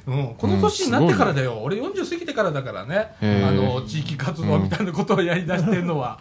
[0.08, 3.16] うん、この年になってからだよ、俺40過ぎてからだからね。
[3.22, 6.20] あの地域活動みたいなことをやりだしてるのは、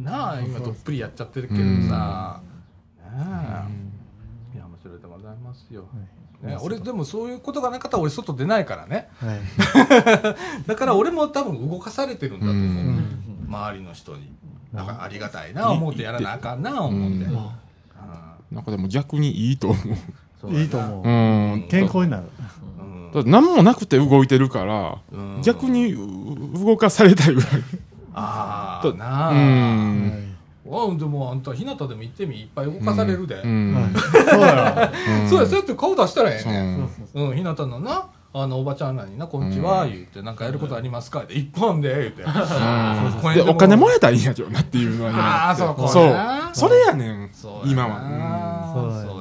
[0.00, 2.40] なあ今どっぷりやっちゃってるけどさ、
[3.02, 3.78] ね
[4.54, 4.56] え。
[4.56, 5.88] いや面白いでございますよ、
[6.42, 9.08] ね、俺でもそういうことがなかったら俺外出ないからね。
[9.18, 9.40] はい。
[10.66, 13.46] だから俺も多分動かされてるんだと思う、うん。
[13.48, 14.32] 周りの人に。
[14.72, 17.50] だからありがたいな思ってやらなあかんな思って、うんうん。
[18.52, 19.78] なんかでも逆にいいと思
[20.44, 20.54] う。
[20.54, 21.68] いいと思う、うん。
[21.68, 22.24] 健康になる
[23.08, 23.12] うん。
[23.14, 25.42] だって何もなくて動いてるからうん。
[25.42, 27.50] 逆にう動かされたいぐらい。
[27.52, 30.34] とああなあ、うん。
[30.70, 33.50] あでもあんた日向でも行ってみいっぱい動かされるで、そう
[34.40, 34.92] や
[35.22, 35.28] うん。
[35.28, 36.52] そうやそうやって顔出したらええそう。
[36.52, 37.36] ねうん。
[37.36, 42.22] 日向のなあのおばちゃんらにな「こんにちは」言って「なんかやることありますか?」って「一本で」言って。
[42.22, 43.34] うん。
[43.34, 46.10] でお金もらえたらいいんやけどなっていうのは今ああそうこそう。
[46.10, 46.50] な。
[46.52, 47.30] それやねん。
[47.64, 48.00] 今は。
[48.00, 49.02] なうん。
[49.06, 49.17] そう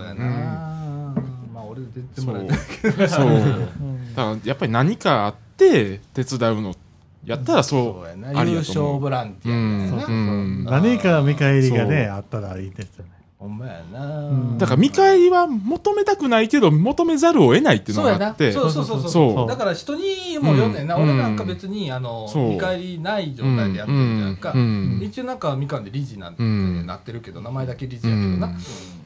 [2.17, 2.25] 俺出てそう。
[2.25, 3.29] もらいたいけどそう
[4.15, 6.75] だからやっぱり何かあって手伝うの
[7.25, 8.31] やったらそうそうやな。
[8.31, 8.93] 優ありやと思う。
[8.93, 10.65] 勝ボランティアみたいな、うん。
[10.65, 13.11] 何か見返りがねあったらいいですよね。
[13.37, 14.57] ほんまやな、ん。
[14.57, 18.51] だから見返りは求めたくないけど求めざるを得ないっていうのそうやながあって。
[18.51, 19.47] そうそうそうそうそう。
[19.47, 21.03] だから人にもよんねんな、うん。
[21.03, 24.59] 俺なんか別にあの見返りない状態でやってるじゃんか、うん。
[24.59, 24.63] う
[24.99, 25.03] ん。
[25.03, 28.57] 一応なんかみかんで理事なんてうんなってるけど名前だけ理事やけどな、うん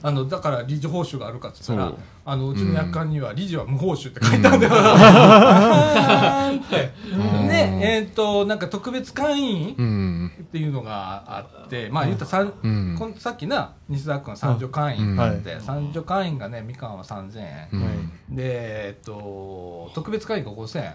[0.04, 1.94] あのだから理事報酬があるかっつったら
[2.24, 6.62] あのうちの約款には理事は無報酬って書いてあるんだよ、あーん。
[6.62, 6.92] って。
[7.12, 7.48] うん。
[7.48, 10.32] ねえっ、となんか特別会員うん。
[10.40, 12.96] っていうのがあってまあ言ったらさん、うん。
[12.98, 18.36] こんさっきな西澤君は三女会員があって、うん三女会員がねみかんは3000円、うん。
[18.36, 20.86] でえっと特別会員が5000円。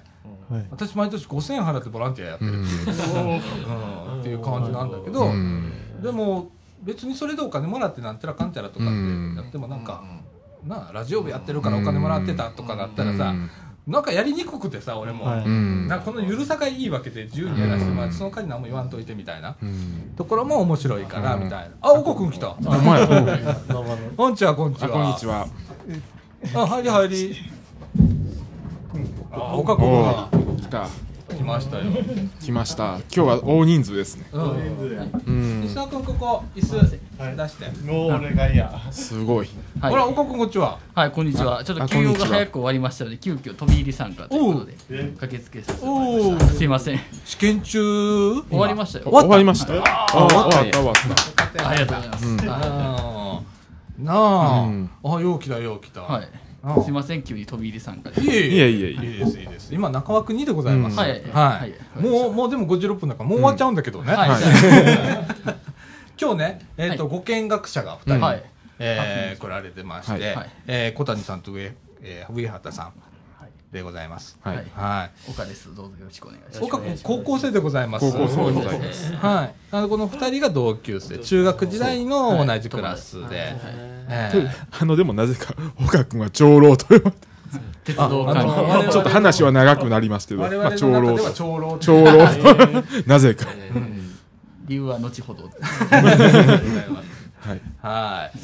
[0.48, 0.66] はい。
[0.70, 3.36] 私毎年5000円払ってボランティアやってるっていう、
[4.12, 4.20] うん。
[4.20, 5.72] っていう感じなんだけど、うん。
[6.02, 6.50] でも
[6.86, 9.34] 別にそれでお金もらってなんちゃらかんちゃらとかってうん。
[9.36, 10.04] やってもなんか、
[10.64, 13.50] なあラジオ部やってるからお金もらってたとかだったらさ、うん。
[13.92, 15.44] なんかやりにくくてさ俺も、はい。
[15.44, 15.88] うん。
[15.88, 19.56] なんかこの緩さがいいわけで自由にやらせてもらってその代わり何も言わんといてみたいな。
[19.60, 20.12] うん。
[20.16, 22.54] ところも面白いからみたいな、あおこくん来た。
[24.16, 24.88] こんにちはこんにちは。
[24.88, 25.48] あこんにちは。
[26.54, 27.36] あ入り入り。
[29.32, 30.86] あおかこが来た
[31.36, 31.84] 来ましたよ、
[32.40, 32.94] 来ました。
[32.94, 34.26] 今日は大人数ですね。
[34.32, 34.42] うん、
[35.26, 35.60] うん。
[35.62, 39.48] 西田君ここ椅子出して、もうお願いやすごい。
[39.78, 39.90] はい。
[39.90, 40.78] ほらおかくんこんにちは。
[40.94, 41.62] はい、こんにちは。
[41.62, 44.74] ちょっとあ休養が早く終わりましたので、急遽飛び入り参加ということで、
[45.20, 46.54] 駆けつけさせてもらいました。
[46.54, 47.00] すいません。
[47.26, 48.42] 試験中？
[48.48, 49.04] 終わりましたよ。
[49.10, 49.74] 終わりました。
[49.74, 50.94] ああ終わったはい終わっ
[51.54, 51.68] た。
[51.68, 52.26] ありがとうございます。
[53.98, 54.90] なあ、うん。
[55.04, 56.28] あよう来たよう来た、はい。
[56.74, 58.46] うんすいません急に飛び入り参加でいえいえ。
[58.46, 58.90] いえいえ。
[58.90, 59.74] いえいいですいいです。
[59.74, 61.22] 今中枠2でございます、うんはいはい。
[61.30, 62.02] はい。
[62.02, 64.30] もうもうでも56分だからもう終わっちゃうんだけどね、はい。
[66.20, 67.12] 今日ね、えーとはい。
[67.12, 68.42] ご見学者が2人、はい。
[68.78, 70.34] えー来られてまして、はい。
[70.34, 70.50] はい。
[70.66, 72.86] えー小谷さんと上,、えー上畑さん。
[72.86, 72.94] はい
[73.76, 74.38] でございます。
[74.42, 74.56] はい。
[74.56, 74.66] はい。
[74.74, 75.30] はい。
[75.30, 75.74] 岡です。
[75.74, 76.64] どうぞよろしくお願いします。
[76.64, 78.10] 岡君高校生でございます。
[78.10, 79.12] 高校生でございます。
[79.14, 79.54] はい。
[79.70, 83.54] あのこの二人が同級生、中学時代の同じクラスで、
[84.08, 84.48] えー
[84.80, 85.54] あのでもなぜか
[85.84, 87.16] 岡君は長老と呼ばれて
[87.84, 90.42] 鉄道関ああの我々係ちょっと話は長くなりますけど、
[90.76, 93.46] 長老長老長老となぜか
[94.66, 95.50] 理由は後ほど。
[95.90, 97.60] はい。
[97.80, 98.38] はい。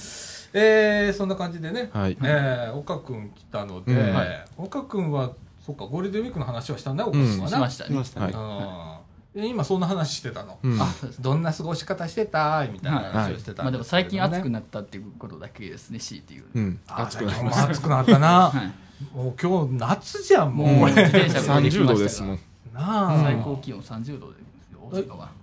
[0.52, 2.16] えー、そんな感じでね、はい。
[2.22, 4.14] えー、岡君来たので、うん。
[4.14, 4.44] はい。
[4.56, 5.32] 岡君は、
[5.64, 7.48] そっか、ゴールデンウィークの話はしたんだよ、岡君はな。
[7.48, 8.32] しましましたね。
[8.34, 9.02] うん。
[9.34, 10.80] で今そんな話してたの、うん。
[10.80, 10.86] あ
[11.20, 12.66] どんな過ごし方してた？
[12.70, 16.80] みたいな話をしてたまあでも最近暑くななったっていうことだけですね C っていううん。
[16.86, 19.16] 暑くなりま暑くなったな、 はい。
[19.16, 22.38] もう今日夏じゃんもう、もうこれ自転車こいでき30ました度ですもん。
[22.74, 24.42] なあ、最高気温30度で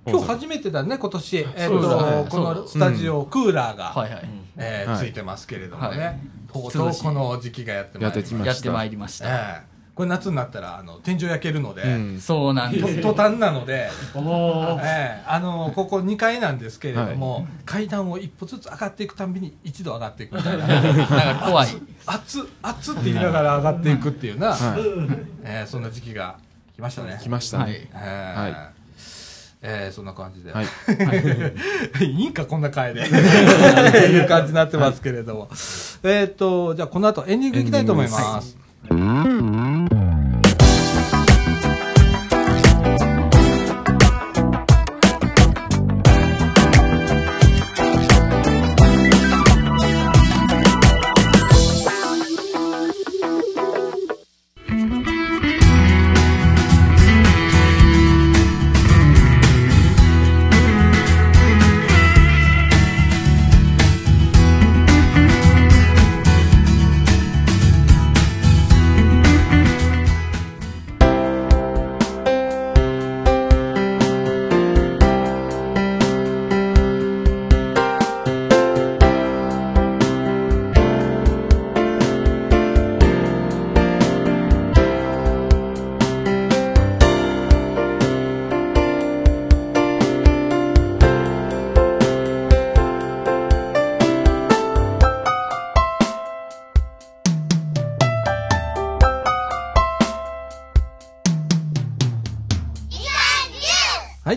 [0.05, 4.29] 今日初めてだね今年、えっそうとこのスタジオ、クーラーが、はいはいはい
[4.59, 6.19] えーついてますけれどもね、はい。
[6.51, 8.19] とうとうこの時期がやってまいりました。
[8.19, 9.29] やってきまやってまいりました。
[9.29, 9.69] ええ。
[9.95, 12.19] これ夏になったらあの天井焼けるので、うん。
[12.21, 13.01] そうなんです。
[13.01, 15.23] と途端なので、ええ。
[15.27, 20.67] あのここ2階なんですけれども、階段を一歩ずつ上がっていくたんびに一度上がっていくみたいな。
[20.67, 21.69] なんか怖い。
[22.05, 24.81] 熱っ熱って言いながら上がっていくっていうな、はい。
[25.43, 26.37] えーそんな時期が
[26.75, 27.19] 来ましたね。
[27.21, 27.71] 来ましたはい。
[27.71, 28.78] ねえーはい
[29.61, 30.65] えーそんな感じで、はい。
[32.05, 33.01] い、 いんかこんな回で。
[33.03, 34.23] い。
[34.23, 35.49] う感じになってますけれども、
[36.03, 38.57] えっ、とじゃあこの後エンディングいきたいと思います。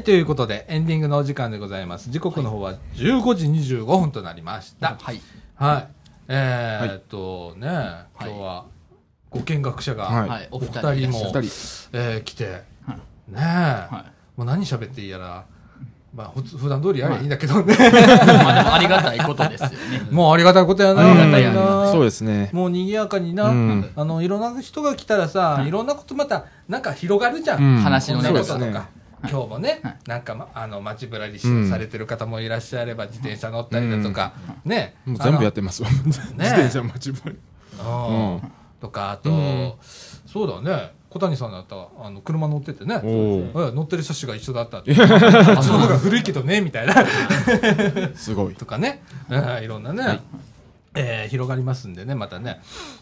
[0.03, 2.11] はい、ということで、エンディングのお時間でございます。
[2.11, 4.99] 時刻の方は15時25分となりました。
[5.01, 5.21] はい。
[5.55, 5.89] はい。
[6.27, 7.69] えー、っとね、
[8.21, 8.65] 今日は
[9.31, 11.11] ご見学者が、おお二二人人。
[11.13, 11.33] も、
[11.93, 12.63] えー来て、ね
[13.37, 15.45] え、はもう何喋っていいやら、
[16.13, 17.23] まあ、ふつ普段通りやればい。
[17.23, 17.73] いんだけどね。
[17.73, 19.77] いまあでもありがたいことですよね。
[20.11, 21.09] もうありがたいことやな。
[21.09, 22.51] ありがたいやなそうですね。
[22.53, 23.91] もう賑やかにな、うん。
[23.95, 25.71] あの、いろんな人が来たらさ、い。
[25.71, 27.63] ろんなことまた、なんか広がるじゃん。
[27.63, 27.83] うん。
[27.83, 28.89] 話のねとか。
[29.29, 29.99] 今日もね、はい。
[30.07, 34.33] なんか、ま、あの、街ぶらりしうんされてる方もいらっしゃれば、自転車乗ったりだとか、
[34.65, 34.97] ね。
[35.05, 37.37] もう全部やっってますわ 自転車待ちぼり。
[37.79, 38.53] うん。
[38.81, 39.73] とか、あと、うん。
[40.27, 44.93] そうだね、小谷さんだったら、あの、車乗っててね、乗ってる車種が一緒だったって。
[44.93, 46.95] あっちの方が古いけどね、みたいな。
[48.17, 48.55] すごい。
[48.55, 50.21] とかね、うんいろんなね、
[50.95, 52.61] えー広がりますんでね、またね、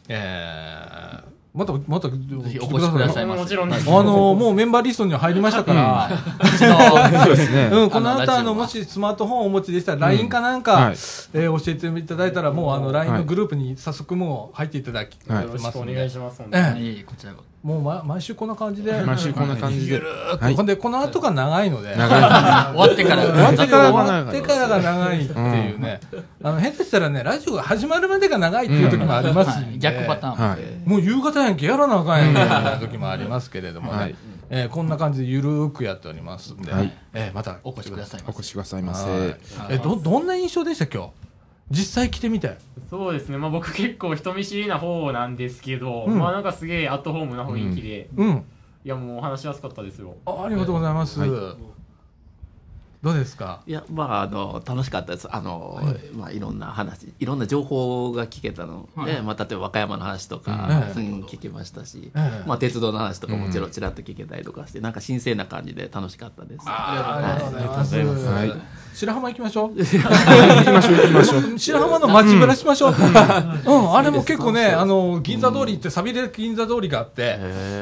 [0.09, 2.17] えーまた、また、ぜ
[2.49, 3.41] ひお越しくださいませ。
[3.43, 3.91] もちろんです。
[3.91, 6.11] あのもうメンバーリストには入りましたから、
[7.25, 7.71] そうですね。
[7.73, 15.43] うん、この後、あの、もしスマートフォンをお持ちでしたら、LINE かなんか、はいえー教えていただいたら、もう、あの、LINE のグループに早速もう入っていただき、はい。
[15.45, 15.95] よろしくおますんで。
[15.95, 16.39] 願いします。
[16.39, 16.89] 本当に。
[16.89, 17.01] ええ。
[17.01, 19.95] いこちらがもう、ま、毎週こんな感じで、毎週こんな感じで。
[19.95, 20.45] ゆるーっと。
[20.57, 23.23] はんで、この後が長いので、終わってから。
[23.27, 26.01] 終わってから終終わってからが長いっていうね、
[26.43, 29.79] あの、下手したらね、ラジオが始まるまでが長いっていう時もありますんで、はい。
[29.79, 30.49] 逆パターン。
[30.51, 30.89] はい。
[30.89, 34.15] もう夕方やんけやらなあかんやんけみたいな時もありますけれどもね、はい。
[34.49, 36.93] えーこんな感じでゆるーくやっておりますんで、はい。
[37.13, 38.39] えーまたお越しくださいませ。
[38.39, 39.37] お越しくださいまはい。
[39.69, 41.30] せえどどんな印象でした今日？
[41.71, 42.59] 実際来てみて
[42.89, 46.18] そうですね、まあ、僕結構人見知りな方なんですけど、うん。
[46.18, 48.45] まあなんかすげえアットホームな雰囲気で、うん。
[48.85, 50.16] いやもう話しやすかったですよ。
[50.27, 51.21] あありがとうございます、
[53.03, 53.62] どうですか？
[53.66, 55.29] いやまああの楽しかったです。
[55.31, 55.81] あの、
[56.12, 59.23] まあいろんな話いろんな情報が聞けたので、はい。
[59.23, 60.93] まあ例えば和歌山の話とか、はい。
[61.01, 62.49] うん聞けましたし、ええ。
[62.49, 63.71] まあ鉄道の話とかもちろん。
[63.71, 66.64] ちらっと聞けたりとかして、なんか新鮮な感じで楽しかったです。
[66.66, 68.53] ありがとうございます、はい
[68.95, 69.78] 白浜行きましょう。
[69.78, 71.59] 行きましょう 行きましょう。
[71.59, 72.93] 白浜の街ぶらしましょう。
[72.93, 77.38] うん、あれも結構ね、あの、銀座通りって、錆びれ銀座通りがあって、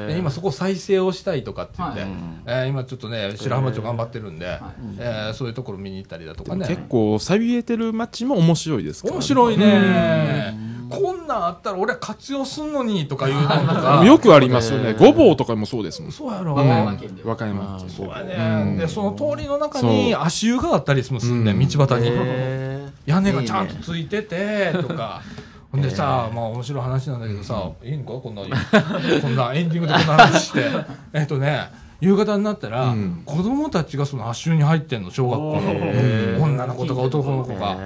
[0.08, 2.10] で今そこ再生をしたいとかって言って、はい
[2.46, 4.58] えー今ちょっとね、白浜町頑張ってるんで、
[4.98, 6.66] えーそういうところ見に行ったりだとかね。
[6.66, 10.78] 結構錆びれてる街も面白いですから面白いね。
[10.88, 14.02] こんなんあったら俺は活用すんのにとかいうのとか。
[14.04, 14.94] よくありますよね。
[14.94, 16.12] ごぼうとかもそうですもん。
[16.12, 16.54] そうやろ。
[16.54, 18.08] 和歌山県で和歌山そう。
[18.08, 21.68] やね、でその通りの中に足湯があったりするんで、うん。
[21.68, 25.22] 道端に、へ屋根がちゃんとついててとか。
[25.70, 28.12] ほんでさ、まあ面白い話なんだけどさ、いいのか？
[28.12, 30.64] こんな、こんなエンディングでこんな話して。
[31.12, 31.68] えっとね、
[32.00, 33.22] 夕方になったら、うん。
[33.26, 36.42] 子供たちがその足湯に入ってんの、小学校の。
[36.42, 37.76] 女の子とか男の子が。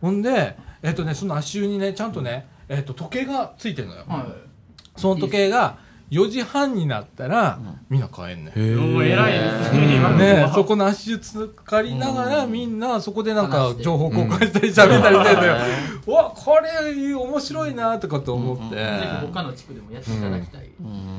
[0.00, 4.04] ほんで、えっとね、その足湯にね、ちゃんとね、えっと、時計がついてるのよ。
[4.08, 4.26] は
[4.96, 5.78] その時計が
[6.10, 7.58] 4時半になったら、
[7.88, 8.58] みんな帰んねん。
[8.58, 15.56] へもうえ偉いですねねはそこの足湯つかりながら、みんなそこでなんか情報交換したり喋ったりしてんだよ。
[16.06, 18.64] うわ、これ面白いなとかと思って。
[18.66, 18.68] い。
[18.70, 20.70] ぜひ他の地区でもやっていただきたい。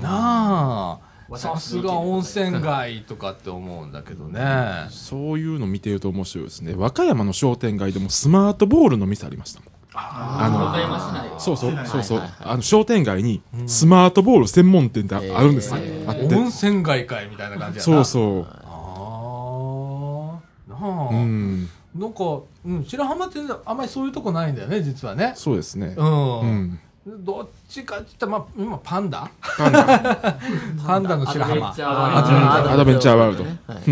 [0.02, 4.88] なあ、私さすが温泉街とかって思うんだけどね。
[4.90, 12.22] そういうの見てると面白いですね和歌山の商店街でもスマートボールの店ありましたもんあのそうそうそうそう。
[12.40, 16.34] あの商店街にスマートボール専門店ってああるんですよあって。
[16.34, 17.92] 温泉街会みたいな感じやな。
[17.94, 18.48] そうそう。
[18.54, 20.40] あ
[20.70, 20.78] あ、な
[21.08, 21.10] あ。
[21.12, 21.70] うん。
[21.94, 22.24] なんか、
[22.66, 25.34] うん、白浜ってあんまりそういうとこないんだよね、実はね。
[25.36, 25.94] そうですね。
[25.98, 26.40] うん。
[26.40, 26.80] うん。
[27.26, 29.30] どっちかって言ったら、まあ、今パンダ？
[29.58, 30.38] パンダ。
[30.86, 31.74] パンダの白浜。
[31.74, 32.72] アドベンチャーアワールド。
[32.72, 33.44] アドベンチャーワールド。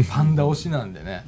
[0.10, 1.26] パンダ推しなんでね。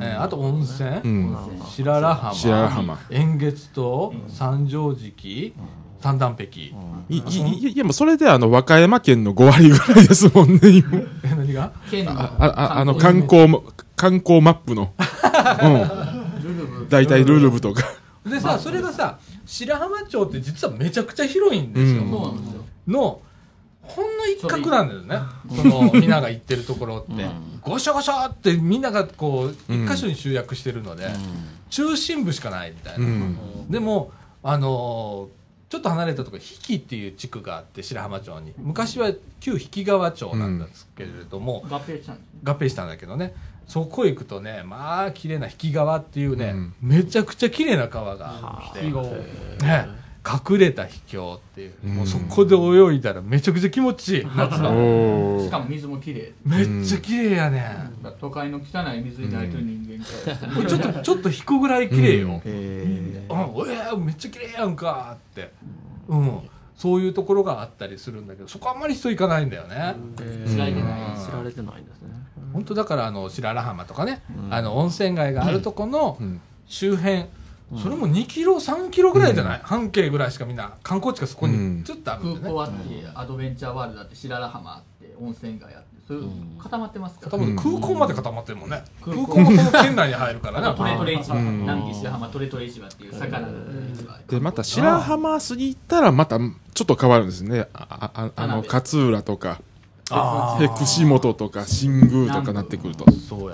[0.00, 1.36] えーあと温泉、うん。
[1.68, 2.34] 白良浜。
[2.34, 2.98] 白良浜。
[3.10, 5.54] 円月島、三条敷、
[6.00, 6.46] 三段壁。
[6.48, 6.72] い
[7.08, 7.20] い
[7.68, 10.98] いいやもうそれであの和歌山県の5割ぐらいですもんね今。
[11.24, 11.72] え、何が？
[11.90, 12.12] 県の。
[12.12, 13.64] あああの観光も
[13.96, 14.92] 観光マップの。
[15.62, 16.88] うん。
[16.88, 17.84] 大体ルルブとか。
[18.28, 22.02] でさ、それがさ、白浜町って実はめちゃくちゃ広いんですよ。
[22.02, 22.10] うん。
[22.10, 22.62] そうなんですよ。
[22.88, 23.20] の、
[23.82, 25.18] ほんの一角なんだよね。
[25.56, 27.26] その、みんなが行ってるところって。
[27.60, 31.08] ごしょごしょってみんながこう、一箇所に集約してるので、
[31.70, 33.06] 中心部しかないみたいうな。
[33.06, 33.70] ん。
[33.70, 34.12] でも、
[34.42, 38.52] あのーちょっと離れたところ、比企っていう地区があって、白浜町に。
[38.58, 39.10] 昔は
[39.40, 42.18] 旧比企川町なんですけれども、合併したん。
[42.44, 43.34] 合併したんだけどね、
[43.66, 46.74] そこ行くとね、まあ、綺麗な比企川っていうね、うん。
[46.82, 49.88] めちゃくちゃ綺麗な川があって、ね、
[50.24, 54.70] 隠れた秘境っていう、もうそこで泳いだらめちゃくちゃ気持ちいい、夏の。
[54.70, 56.32] おーしかも水もきれい。
[56.44, 57.60] めっちゃ綺麗やね。
[57.60, 58.12] ん。
[58.20, 60.66] 都会の汚い水に慣れてる人間から。
[60.66, 62.40] ちょっと、ちょっと引くぐらい綺麗よ。
[62.44, 65.52] えうん、おえーめっちゃ綺麗やんかって。
[66.08, 66.38] うん。
[66.76, 69.96] そういうところがあったりするんだけど、そこあんまり人行かないんだよね。
[70.46, 71.18] 知られてない。
[71.18, 72.10] 知られてないんですね。
[72.52, 76.40] 本当だから、あの、白良浜とかね、あの、温泉街があるとこのうん。
[76.66, 77.26] 周辺、
[77.80, 82.40] それも2キロ、3キロぐらいじゃない、半径ぐらいしかみんな、観光地がそこにずっとあるんでね。
[82.40, 87.30] 空港あって、アドベンチャーワールドあって、白良浜あって、温泉街あって、そういう固まってますから。
[87.30, 88.84] 固まって空港まで固まってるもんね。
[89.02, 90.74] 空空港港もその県内に入るからな。
[90.74, 91.60] トレトレ市場、ん。
[91.60, 93.48] 南紀白浜トレトレ市場っていう魚の
[93.94, 94.18] 市場。
[94.28, 97.68] でまた白浜過ぎたらまたちょっと変わるんですね。
[97.72, 99.60] あああの勝浦とか
[100.10, 103.06] あで串本とか新宮とかなってくると。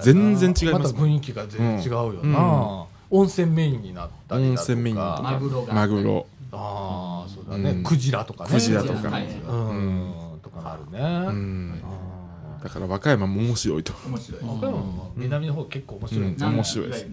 [0.02, 0.94] 全然違います。
[0.94, 4.72] また雰囲気が全然違うよな、温泉メインになったりだとか。
[4.72, 5.74] 温泉メインになったマグロが。
[5.74, 6.26] マグロ。
[6.50, 7.82] ああそうだね、うん。
[7.82, 8.50] クジラとかね。
[8.50, 9.10] クジラとか。
[9.10, 11.82] はいうん、とかあるね、うん。
[12.62, 13.92] だから和歌山も面白いと。
[14.06, 14.40] 面白い。
[14.42, 16.54] 岡山も南の方結構面白いんですようん。
[16.54, 17.06] 面白いです。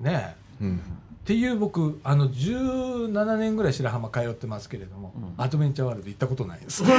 [0.00, 0.36] ね。
[0.60, 0.80] うん。
[1.22, 6.82] っていう僕あの17年ぐらい白浜通ってますけれども、アドベンチャーワールド行ったことないです。
[6.82, 6.98] な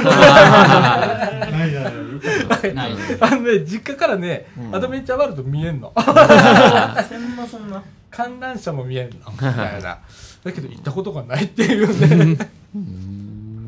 [3.20, 5.92] あのね実家からね、アドベンチャーワールド見えんの。
[6.00, 7.82] そんなそんな
[8.14, 9.30] 観覧車も見えんの？
[9.32, 9.98] みたいな。
[10.44, 12.50] だけど行ったことがないっていうね。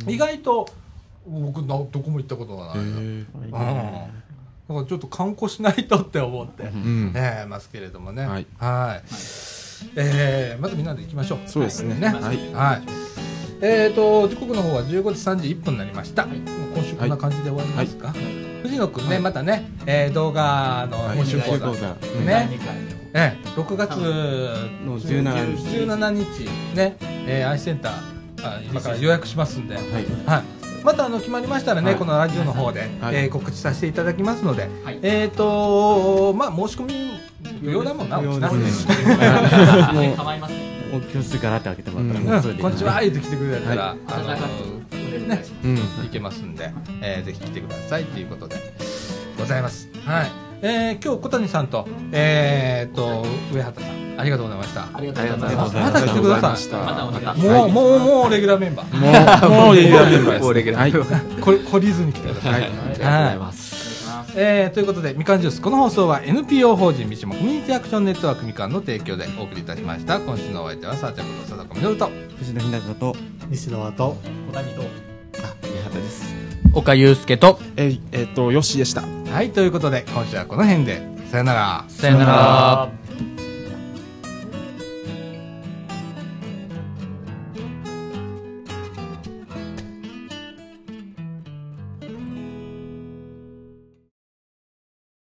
[0.09, 0.69] 意外と
[1.27, 4.09] 僕などこも行ったことがないの、うん、だか
[4.69, 7.13] らちょっと観光しないとって思って、うん。
[7.15, 8.27] えーますけれどもね。
[8.27, 8.47] はい。
[8.59, 9.09] はい。
[9.97, 11.39] えーまずみんなで行きましょう。
[11.47, 11.95] そうですね。
[11.95, 12.09] ね。
[12.09, 12.55] はい。
[12.55, 12.83] はい。
[13.61, 15.03] えー、と時刻の方は15
[15.39, 16.37] 時31分になりました、もう
[16.75, 18.13] 今週こんな感じで終わりますか、
[18.63, 21.17] 藤野くんね、またね、えー動画のはい。
[21.17, 23.97] 編集講座、ね、2回ええ、6月
[24.85, 25.63] の17日。
[25.79, 26.77] 17日。
[26.77, 27.93] ね、えー、アイセンター
[28.43, 29.85] あ今から予約しますんで、はい。
[30.27, 30.45] はい。
[30.85, 31.99] またあの決まりましたらね、はい。
[31.99, 33.17] このラジオの方で、はい。
[33.17, 34.99] えー告知させていただきますので、はい。
[35.03, 37.17] えっ、とまあ申し込み
[37.61, 40.59] 不要だもんな、不要う構いません。
[40.93, 42.27] もう教室からって開けてもらったうん。
[42.27, 42.63] らもうそれで。
[42.63, 44.51] こんにちは言って来てくれたら、あの温かく。
[44.93, 46.01] お出迎えします。
[46.01, 46.07] うん。
[46.07, 46.71] いけますんで、
[47.03, 48.57] えーぜひ来てくださいということで
[49.39, 49.89] ございます。
[50.05, 50.46] はい。
[50.63, 54.89] えー今日小谷さんとえー、と上畑さんありがとうございました。
[54.95, 55.77] ありがとうございます。
[55.77, 57.39] また来てください。
[57.39, 59.49] もう、もうもうレギュラーメンバー。
[59.49, 60.39] もう、もうレギュラーメンバーです、ね。
[60.39, 61.41] もうレギュラーはい。
[61.43, 63.77] これ懲りずに来てください、ありがとうございます。
[64.39, 65.61] えーということでみかんジュース。
[65.61, 70.21] この放送は NPO 法人三島コミュニティアクションネットワークみかんの提供でお送りいたしました。
[70.21, 72.11] 今週のお相手はさあちゃんこと貞子みのると。
[72.39, 73.15] 藤野ひなたと、
[73.49, 74.17] 西野はと
[74.49, 74.85] 小谷とあ、
[75.63, 76.46] 宮畑です。
[76.77, 77.59] 岡祐介と。
[77.77, 79.03] え、えっと、よしでした。
[79.03, 81.01] はいということで今週はこの辺で。
[81.31, 81.85] さよなら。
[81.89, 83.06] さよなら